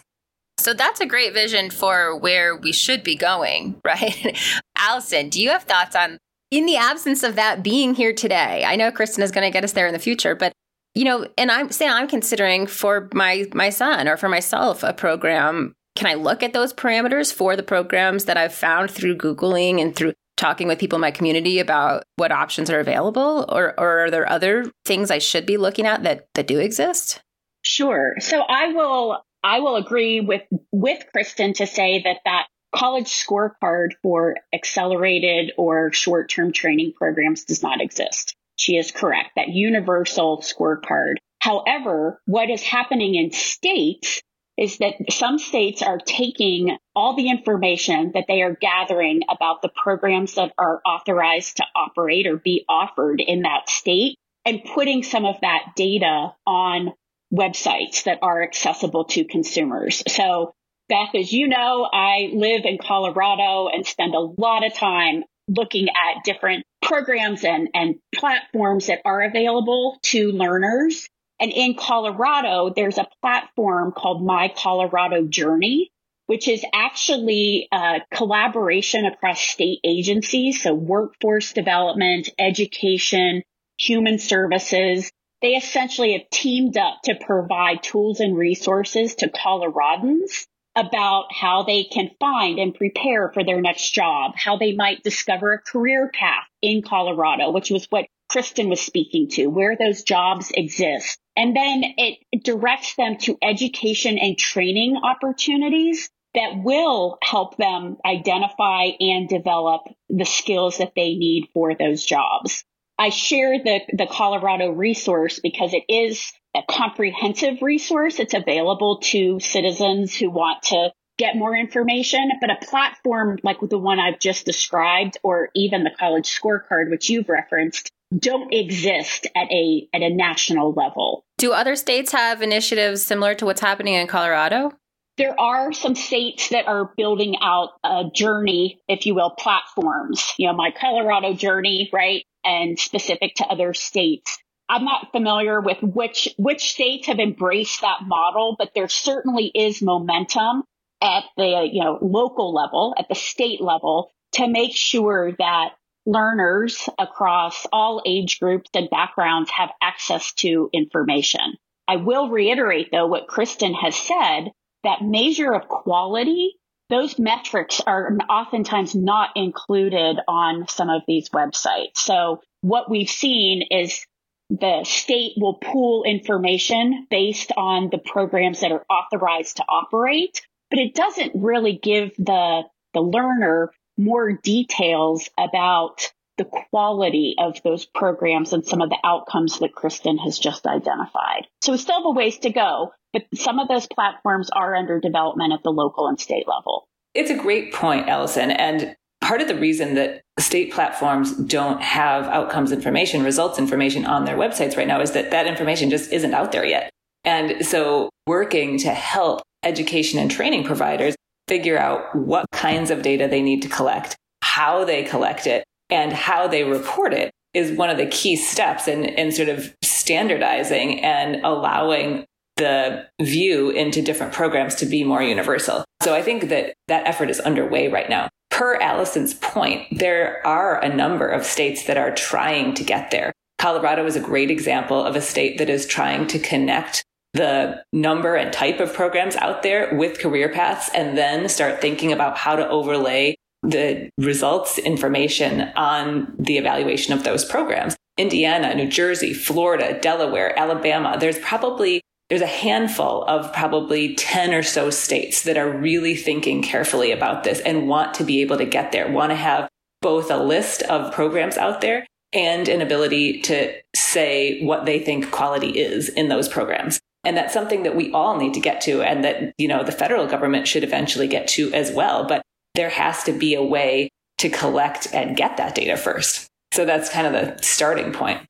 So 0.58 0.74
that's 0.74 1.00
a 1.00 1.06
great 1.06 1.32
vision 1.32 1.70
for 1.70 2.16
where 2.16 2.56
we 2.56 2.72
should 2.72 3.04
be 3.04 3.14
going, 3.14 3.80
right? 3.84 4.36
Allison, 4.76 5.28
do 5.28 5.40
you 5.40 5.50
have 5.50 5.64
thoughts 5.64 5.94
on 5.94 6.18
in 6.50 6.66
the 6.66 6.76
absence 6.76 7.22
of 7.22 7.36
that 7.36 7.62
being 7.62 7.94
here 7.94 8.12
today? 8.12 8.64
I 8.64 8.76
know 8.76 8.90
Kristen 8.90 9.22
is 9.22 9.30
going 9.30 9.44
to 9.44 9.52
get 9.52 9.64
us 9.64 9.72
there 9.72 9.86
in 9.86 9.92
the 9.92 9.98
future, 9.98 10.34
but 10.34 10.52
you 10.94 11.04
know, 11.04 11.26
and 11.38 11.50
I'm 11.50 11.70
saying 11.70 11.92
I'm 11.92 12.08
considering 12.08 12.66
for 12.66 13.08
my 13.14 13.46
my 13.54 13.70
son 13.70 14.08
or 14.08 14.16
for 14.16 14.28
myself 14.28 14.82
a 14.82 14.92
program. 14.92 15.74
Can 15.96 16.06
I 16.06 16.14
look 16.14 16.42
at 16.42 16.52
those 16.52 16.72
parameters 16.72 17.32
for 17.32 17.56
the 17.56 17.62
programs 17.62 18.24
that 18.24 18.36
I've 18.36 18.54
found 18.54 18.90
through 18.90 19.18
Googling 19.18 19.80
and 19.80 19.94
through 19.94 20.14
talking 20.36 20.66
with 20.68 20.78
people 20.78 20.96
in 20.96 21.02
my 21.02 21.10
community 21.10 21.58
about 21.58 22.04
what 22.16 22.32
options 22.32 22.70
are 22.70 22.80
available? 22.80 23.44
Or, 23.48 23.78
or 23.78 24.04
are 24.04 24.10
there 24.10 24.28
other 24.28 24.72
things 24.86 25.10
I 25.10 25.18
should 25.18 25.44
be 25.44 25.58
looking 25.58 25.86
at 25.86 26.02
that, 26.04 26.28
that 26.34 26.46
do 26.46 26.58
exist? 26.58 27.20
Sure. 27.62 28.14
So 28.20 28.40
I 28.40 28.68
will 28.68 29.22
I 29.42 29.60
will 29.60 29.76
agree 29.76 30.20
with 30.20 30.42
with 30.72 31.04
Kristen 31.12 31.54
to 31.54 31.66
say 31.66 32.02
that 32.04 32.18
that 32.24 32.46
college 32.74 33.08
scorecard 33.08 33.90
for 34.02 34.36
accelerated 34.52 35.52
or 35.56 35.92
short-term 35.92 36.52
training 36.52 36.92
programs 36.96 37.44
does 37.44 37.62
not 37.62 37.80
exist. 37.80 38.36
She 38.56 38.76
is 38.76 38.90
correct. 38.90 39.30
That 39.36 39.48
universal 39.48 40.38
scorecard. 40.38 41.14
However, 41.40 42.20
what 42.26 42.50
is 42.50 42.62
happening 42.62 43.14
in 43.14 43.32
states 43.32 44.20
is 44.58 44.76
that 44.78 44.94
some 45.10 45.38
states 45.38 45.80
are 45.80 45.98
taking 45.98 46.76
all 46.94 47.16
the 47.16 47.30
information 47.30 48.12
that 48.12 48.26
they 48.28 48.42
are 48.42 48.54
gathering 48.60 49.22
about 49.30 49.62
the 49.62 49.70
programs 49.82 50.34
that 50.34 50.52
are 50.58 50.82
authorized 50.84 51.56
to 51.56 51.64
operate 51.74 52.26
or 52.26 52.36
be 52.36 52.64
offered 52.68 53.20
in 53.20 53.42
that 53.42 53.70
state 53.70 54.18
and 54.44 54.62
putting 54.74 55.02
some 55.02 55.24
of 55.24 55.36
that 55.40 55.72
data 55.76 56.34
on 56.46 56.92
websites 57.32 58.04
that 58.04 58.18
are 58.20 58.42
accessible 58.42 59.04
to 59.04 59.24
consumers. 59.24 60.02
So 60.08 60.54
Beth, 60.90 61.14
as 61.14 61.32
you 61.32 61.46
know, 61.46 61.88
I 61.90 62.30
live 62.34 62.62
in 62.64 62.76
Colorado 62.76 63.68
and 63.68 63.86
spend 63.86 64.12
a 64.16 64.18
lot 64.18 64.66
of 64.66 64.74
time 64.74 65.22
looking 65.46 65.86
at 65.88 66.24
different 66.24 66.66
programs 66.82 67.44
and, 67.44 67.68
and 67.74 67.94
platforms 68.12 68.88
that 68.88 68.98
are 69.04 69.22
available 69.22 69.98
to 70.02 70.32
learners. 70.32 71.08
And 71.38 71.52
in 71.52 71.76
Colorado, 71.76 72.72
there's 72.74 72.98
a 72.98 73.06
platform 73.22 73.92
called 73.92 74.26
My 74.26 74.52
Colorado 74.54 75.28
Journey, 75.28 75.92
which 76.26 76.48
is 76.48 76.64
actually 76.74 77.68
a 77.70 78.00
collaboration 78.12 79.06
across 79.06 79.40
state 79.40 79.78
agencies. 79.84 80.60
So 80.60 80.74
workforce 80.74 81.52
development, 81.52 82.30
education, 82.36 83.44
human 83.78 84.18
services, 84.18 85.08
they 85.40 85.52
essentially 85.52 86.14
have 86.14 86.28
teamed 86.30 86.76
up 86.76 86.98
to 87.04 87.14
provide 87.14 87.84
tools 87.84 88.18
and 88.18 88.36
resources 88.36 89.14
to 89.16 89.28
Coloradans 89.28 90.46
about 90.80 91.26
how 91.32 91.62
they 91.62 91.84
can 91.84 92.10
find 92.18 92.58
and 92.58 92.74
prepare 92.74 93.30
for 93.32 93.44
their 93.44 93.60
next 93.60 93.90
job, 93.90 94.32
how 94.36 94.56
they 94.56 94.72
might 94.72 95.02
discover 95.02 95.52
a 95.52 95.58
career 95.60 96.10
path 96.12 96.44
in 96.62 96.82
Colorado, 96.82 97.50
which 97.50 97.70
was 97.70 97.86
what 97.90 98.06
Kristen 98.30 98.68
was 98.68 98.80
speaking 98.80 99.28
to, 99.28 99.46
where 99.48 99.76
those 99.76 100.02
jobs 100.02 100.50
exist. 100.54 101.18
And 101.36 101.54
then 101.54 101.82
it 101.96 102.18
directs 102.44 102.94
them 102.96 103.16
to 103.18 103.36
education 103.42 104.18
and 104.18 104.38
training 104.38 104.96
opportunities 105.02 106.10
that 106.34 106.62
will 106.62 107.18
help 107.22 107.56
them 107.56 107.96
identify 108.04 108.84
and 109.00 109.28
develop 109.28 109.82
the 110.08 110.24
skills 110.24 110.78
that 110.78 110.92
they 110.94 111.14
need 111.14 111.48
for 111.52 111.74
those 111.74 112.04
jobs. 112.04 112.64
I 113.00 113.08
share 113.08 113.58
the, 113.58 113.80
the 113.94 114.06
Colorado 114.06 114.72
resource 114.72 115.40
because 115.42 115.72
it 115.72 115.84
is 115.88 116.30
a 116.54 116.60
comprehensive 116.68 117.62
resource. 117.62 118.18
It's 118.18 118.34
available 118.34 118.98
to 119.04 119.40
citizens 119.40 120.14
who 120.14 120.28
want 120.30 120.64
to 120.64 120.92
get 121.16 121.34
more 121.34 121.56
information. 121.56 122.20
But 122.42 122.50
a 122.50 122.66
platform 122.66 123.38
like 123.42 123.56
the 123.60 123.78
one 123.78 123.98
I've 123.98 124.20
just 124.20 124.44
described, 124.44 125.16
or 125.22 125.48
even 125.54 125.82
the 125.82 125.92
college 125.98 126.28
scorecard, 126.28 126.90
which 126.90 127.08
you've 127.08 127.30
referenced, 127.30 127.90
don't 128.14 128.52
exist 128.52 129.26
at 129.34 129.50
a 129.50 129.88
at 129.94 130.02
a 130.02 130.14
national 130.14 130.72
level. 130.72 131.24
Do 131.38 131.52
other 131.52 131.76
states 131.76 132.12
have 132.12 132.42
initiatives 132.42 133.02
similar 133.02 133.34
to 133.36 133.46
what's 133.46 133.62
happening 133.62 133.94
in 133.94 134.08
Colorado? 134.08 134.72
There 135.16 135.38
are 135.40 135.72
some 135.72 135.94
states 135.94 136.50
that 136.50 136.66
are 136.66 136.92
building 136.96 137.36
out 137.42 137.70
a 137.82 138.04
journey, 138.14 138.80
if 138.88 139.06
you 139.06 139.14
will, 139.14 139.30
platforms. 139.30 140.32
You 140.38 140.48
know, 140.48 140.54
my 140.54 140.70
Colorado 140.70 141.34
journey, 141.34 141.88
right? 141.92 142.24
And 142.44 142.78
specific 142.78 143.34
to 143.36 143.44
other 143.44 143.74
states. 143.74 144.38
I'm 144.68 144.84
not 144.84 145.10
familiar 145.12 145.60
with 145.60 145.82
which 145.82 146.28
which 146.38 146.70
states 146.72 147.08
have 147.08 147.18
embraced 147.18 147.80
that 147.80 148.02
model, 148.06 148.54
but 148.58 148.70
there 148.74 148.88
certainly 148.88 149.46
is 149.46 149.82
momentum 149.82 150.62
at 151.02 151.24
the 151.36 151.68
you 151.70 151.82
know 151.82 151.98
local 152.00 152.54
level, 152.54 152.94
at 152.96 153.08
the 153.08 153.14
state 153.14 153.60
level, 153.60 154.10
to 154.32 154.48
make 154.48 154.74
sure 154.74 155.32
that 155.38 155.70
learners 156.06 156.88
across 156.98 157.66
all 157.72 158.02
age 158.06 158.40
groups 158.40 158.70
and 158.74 158.88
backgrounds 158.90 159.50
have 159.50 159.70
access 159.82 160.32
to 160.34 160.70
information. 160.72 161.56
I 161.88 161.96
will 161.96 162.28
reiterate 162.28 162.90
though 162.92 163.06
what 163.06 163.26
Kristen 163.26 163.74
has 163.74 163.96
said 163.96 164.52
that 164.84 165.02
measure 165.02 165.52
of 165.52 165.68
quality 165.68 166.54
those 166.90 167.18
metrics 167.18 167.80
are 167.86 168.16
oftentimes 168.28 168.94
not 168.94 169.30
included 169.36 170.18
on 170.28 170.66
some 170.68 170.90
of 170.90 171.02
these 171.06 171.30
websites. 171.30 171.96
So 171.98 172.40
what 172.60 172.90
we've 172.90 173.08
seen 173.08 173.62
is 173.70 174.04
the 174.50 174.84
state 174.84 175.34
will 175.36 175.54
pool 175.54 176.02
information 176.02 177.06
based 177.08 177.52
on 177.56 177.88
the 177.90 177.98
programs 177.98 178.60
that 178.60 178.72
are 178.72 178.84
authorized 178.90 179.58
to 179.58 179.64
operate, 179.68 180.42
but 180.70 180.80
it 180.80 180.94
doesn't 180.94 181.32
really 181.36 181.78
give 181.80 182.10
the, 182.18 182.62
the 182.92 183.00
learner 183.00 183.70
more 183.96 184.32
details 184.32 185.28
about 185.38 186.12
the 186.38 186.44
quality 186.70 187.36
of 187.38 187.60
those 187.62 187.84
programs 187.84 188.52
and 188.52 188.64
some 188.64 188.80
of 188.80 188.88
the 188.88 188.98
outcomes 189.04 189.58
that 189.58 189.74
Kristen 189.74 190.18
has 190.18 190.38
just 190.38 190.66
identified. 190.66 191.46
So 191.60 191.72
we 191.72 191.78
still 191.78 191.96
have 191.96 192.06
a 192.06 192.10
ways 192.10 192.38
to 192.38 192.50
go, 192.50 192.92
but 193.12 193.22
some 193.34 193.58
of 193.58 193.68
those 193.68 193.86
platforms 193.86 194.50
are 194.50 194.74
under 194.74 195.00
development 195.00 195.52
at 195.52 195.62
the 195.62 195.70
local 195.70 196.06
and 196.06 196.20
state 196.20 196.46
level. 196.46 196.86
It's 197.14 197.30
a 197.30 197.36
great 197.36 197.72
point, 197.72 198.08
Allison. 198.08 198.50
And 198.50 198.94
part 199.20 199.40
of 199.40 199.48
the 199.48 199.56
reason 199.56 199.94
that 199.94 200.22
state 200.38 200.72
platforms 200.72 201.36
don't 201.36 201.82
have 201.82 202.24
outcomes 202.24 202.72
information, 202.72 203.22
results 203.22 203.58
information 203.58 204.06
on 204.06 204.24
their 204.24 204.36
websites 204.36 204.76
right 204.76 204.86
now 204.86 205.00
is 205.00 205.12
that 205.12 205.30
that 205.30 205.46
information 205.46 205.90
just 205.90 206.12
isn't 206.12 206.34
out 206.34 206.52
there 206.52 206.64
yet. 206.64 206.90
And 207.24 207.64
so 207.66 208.10
working 208.26 208.78
to 208.78 208.90
help 208.90 209.42
education 209.62 210.18
and 210.18 210.30
training 210.30 210.64
providers 210.64 211.14
figure 211.48 211.78
out 211.78 212.14
what 212.14 212.46
kinds 212.52 212.90
of 212.90 213.02
data 213.02 213.28
they 213.28 213.42
need 213.42 213.62
to 213.62 213.68
collect, 213.68 214.16
how 214.42 214.84
they 214.84 215.02
collect 215.02 215.46
it, 215.46 215.64
and 215.90 216.12
how 216.12 216.46
they 216.46 216.64
report 216.64 217.12
it 217.12 217.30
is 217.52 217.76
one 217.76 217.90
of 217.90 217.98
the 217.98 218.06
key 218.06 218.36
steps 218.36 218.86
in, 218.86 219.04
in 219.04 219.32
sort 219.32 219.48
of 219.48 219.74
standardizing 219.82 221.00
and 221.04 221.44
allowing 221.44 222.24
the 222.60 223.06
view 223.20 223.70
into 223.70 224.02
different 224.02 224.34
programs 224.34 224.74
to 224.76 224.86
be 224.86 225.02
more 225.02 225.22
universal. 225.22 225.82
So 226.02 226.14
I 226.14 226.22
think 226.22 226.50
that 226.50 226.74
that 226.88 227.06
effort 227.06 227.30
is 227.30 227.40
underway 227.40 227.88
right 227.88 228.08
now. 228.08 228.28
Per 228.50 228.76
Allison's 228.76 229.34
point, 229.34 229.86
there 229.90 230.46
are 230.46 230.78
a 230.78 230.94
number 230.94 231.26
of 231.26 231.46
states 231.46 231.86
that 231.86 231.96
are 231.96 232.14
trying 232.14 232.74
to 232.74 232.84
get 232.84 233.10
there. 233.10 233.32
Colorado 233.58 234.04
is 234.04 234.16
a 234.16 234.20
great 234.20 234.50
example 234.50 235.02
of 235.02 235.16
a 235.16 235.20
state 235.20 235.56
that 235.58 235.70
is 235.70 235.86
trying 235.86 236.26
to 236.28 236.38
connect 236.38 237.02
the 237.32 237.82
number 237.92 238.34
and 238.34 238.52
type 238.52 238.80
of 238.80 238.92
programs 238.92 239.36
out 239.36 239.62
there 239.62 239.94
with 239.94 240.18
career 240.18 240.48
paths 240.50 240.90
and 240.94 241.16
then 241.16 241.48
start 241.48 241.80
thinking 241.80 242.12
about 242.12 242.36
how 242.36 242.56
to 242.56 242.68
overlay 242.68 243.34
the 243.62 244.10
results 244.18 244.78
information 244.78 245.62
on 245.76 246.34
the 246.38 246.58
evaluation 246.58 247.14
of 247.14 247.24
those 247.24 247.44
programs. 247.44 247.96
Indiana, 248.18 248.74
New 248.74 248.88
Jersey, 248.88 249.32
Florida, 249.32 249.98
Delaware, 250.00 250.58
Alabama, 250.58 251.16
there's 251.18 251.38
probably 251.38 252.02
there's 252.30 252.40
a 252.40 252.46
handful 252.46 253.24
of 253.24 253.52
probably 253.52 254.14
10 254.14 254.54
or 254.54 254.62
so 254.62 254.88
states 254.88 255.42
that 255.42 255.58
are 255.58 255.68
really 255.68 256.14
thinking 256.14 256.62
carefully 256.62 257.10
about 257.10 257.44
this 257.44 257.60
and 257.60 257.88
want 257.88 258.14
to 258.14 258.24
be 258.24 258.40
able 258.40 258.56
to 258.56 258.64
get 258.64 258.92
there, 258.92 259.10
want 259.10 259.30
to 259.30 259.36
have 259.36 259.68
both 260.00 260.30
a 260.30 260.36
list 260.36 260.82
of 260.84 261.12
programs 261.12 261.58
out 261.58 261.80
there 261.80 262.06
and 262.32 262.68
an 262.68 262.80
ability 262.80 263.40
to 263.42 263.74
say 263.94 264.62
what 264.62 264.86
they 264.86 265.00
think 265.00 265.30
quality 265.32 265.70
is 265.70 266.08
in 266.08 266.28
those 266.28 266.48
programs. 266.48 267.00
And 267.24 267.36
that's 267.36 267.52
something 267.52 267.82
that 267.82 267.96
we 267.96 268.12
all 268.12 268.38
need 268.38 268.54
to 268.54 268.60
get 268.60 268.80
to 268.82 269.02
and 269.02 269.24
that, 269.24 269.52
you 269.58 269.68
know, 269.68 269.82
the 269.82 269.92
federal 269.92 270.26
government 270.26 270.68
should 270.68 270.84
eventually 270.84 271.26
get 271.26 271.48
to 271.48 271.72
as 271.74 271.92
well. 271.92 272.24
But 272.26 272.42
there 272.76 272.88
has 272.88 273.24
to 273.24 273.32
be 273.32 273.54
a 273.54 273.62
way 273.62 274.08
to 274.38 274.48
collect 274.48 275.12
and 275.12 275.36
get 275.36 275.56
that 275.56 275.74
data 275.74 275.96
first. 275.96 276.46
So 276.72 276.84
that's 276.84 277.10
kind 277.10 277.26
of 277.26 277.32
the 277.32 277.62
starting 277.62 278.12
point. 278.12 278.40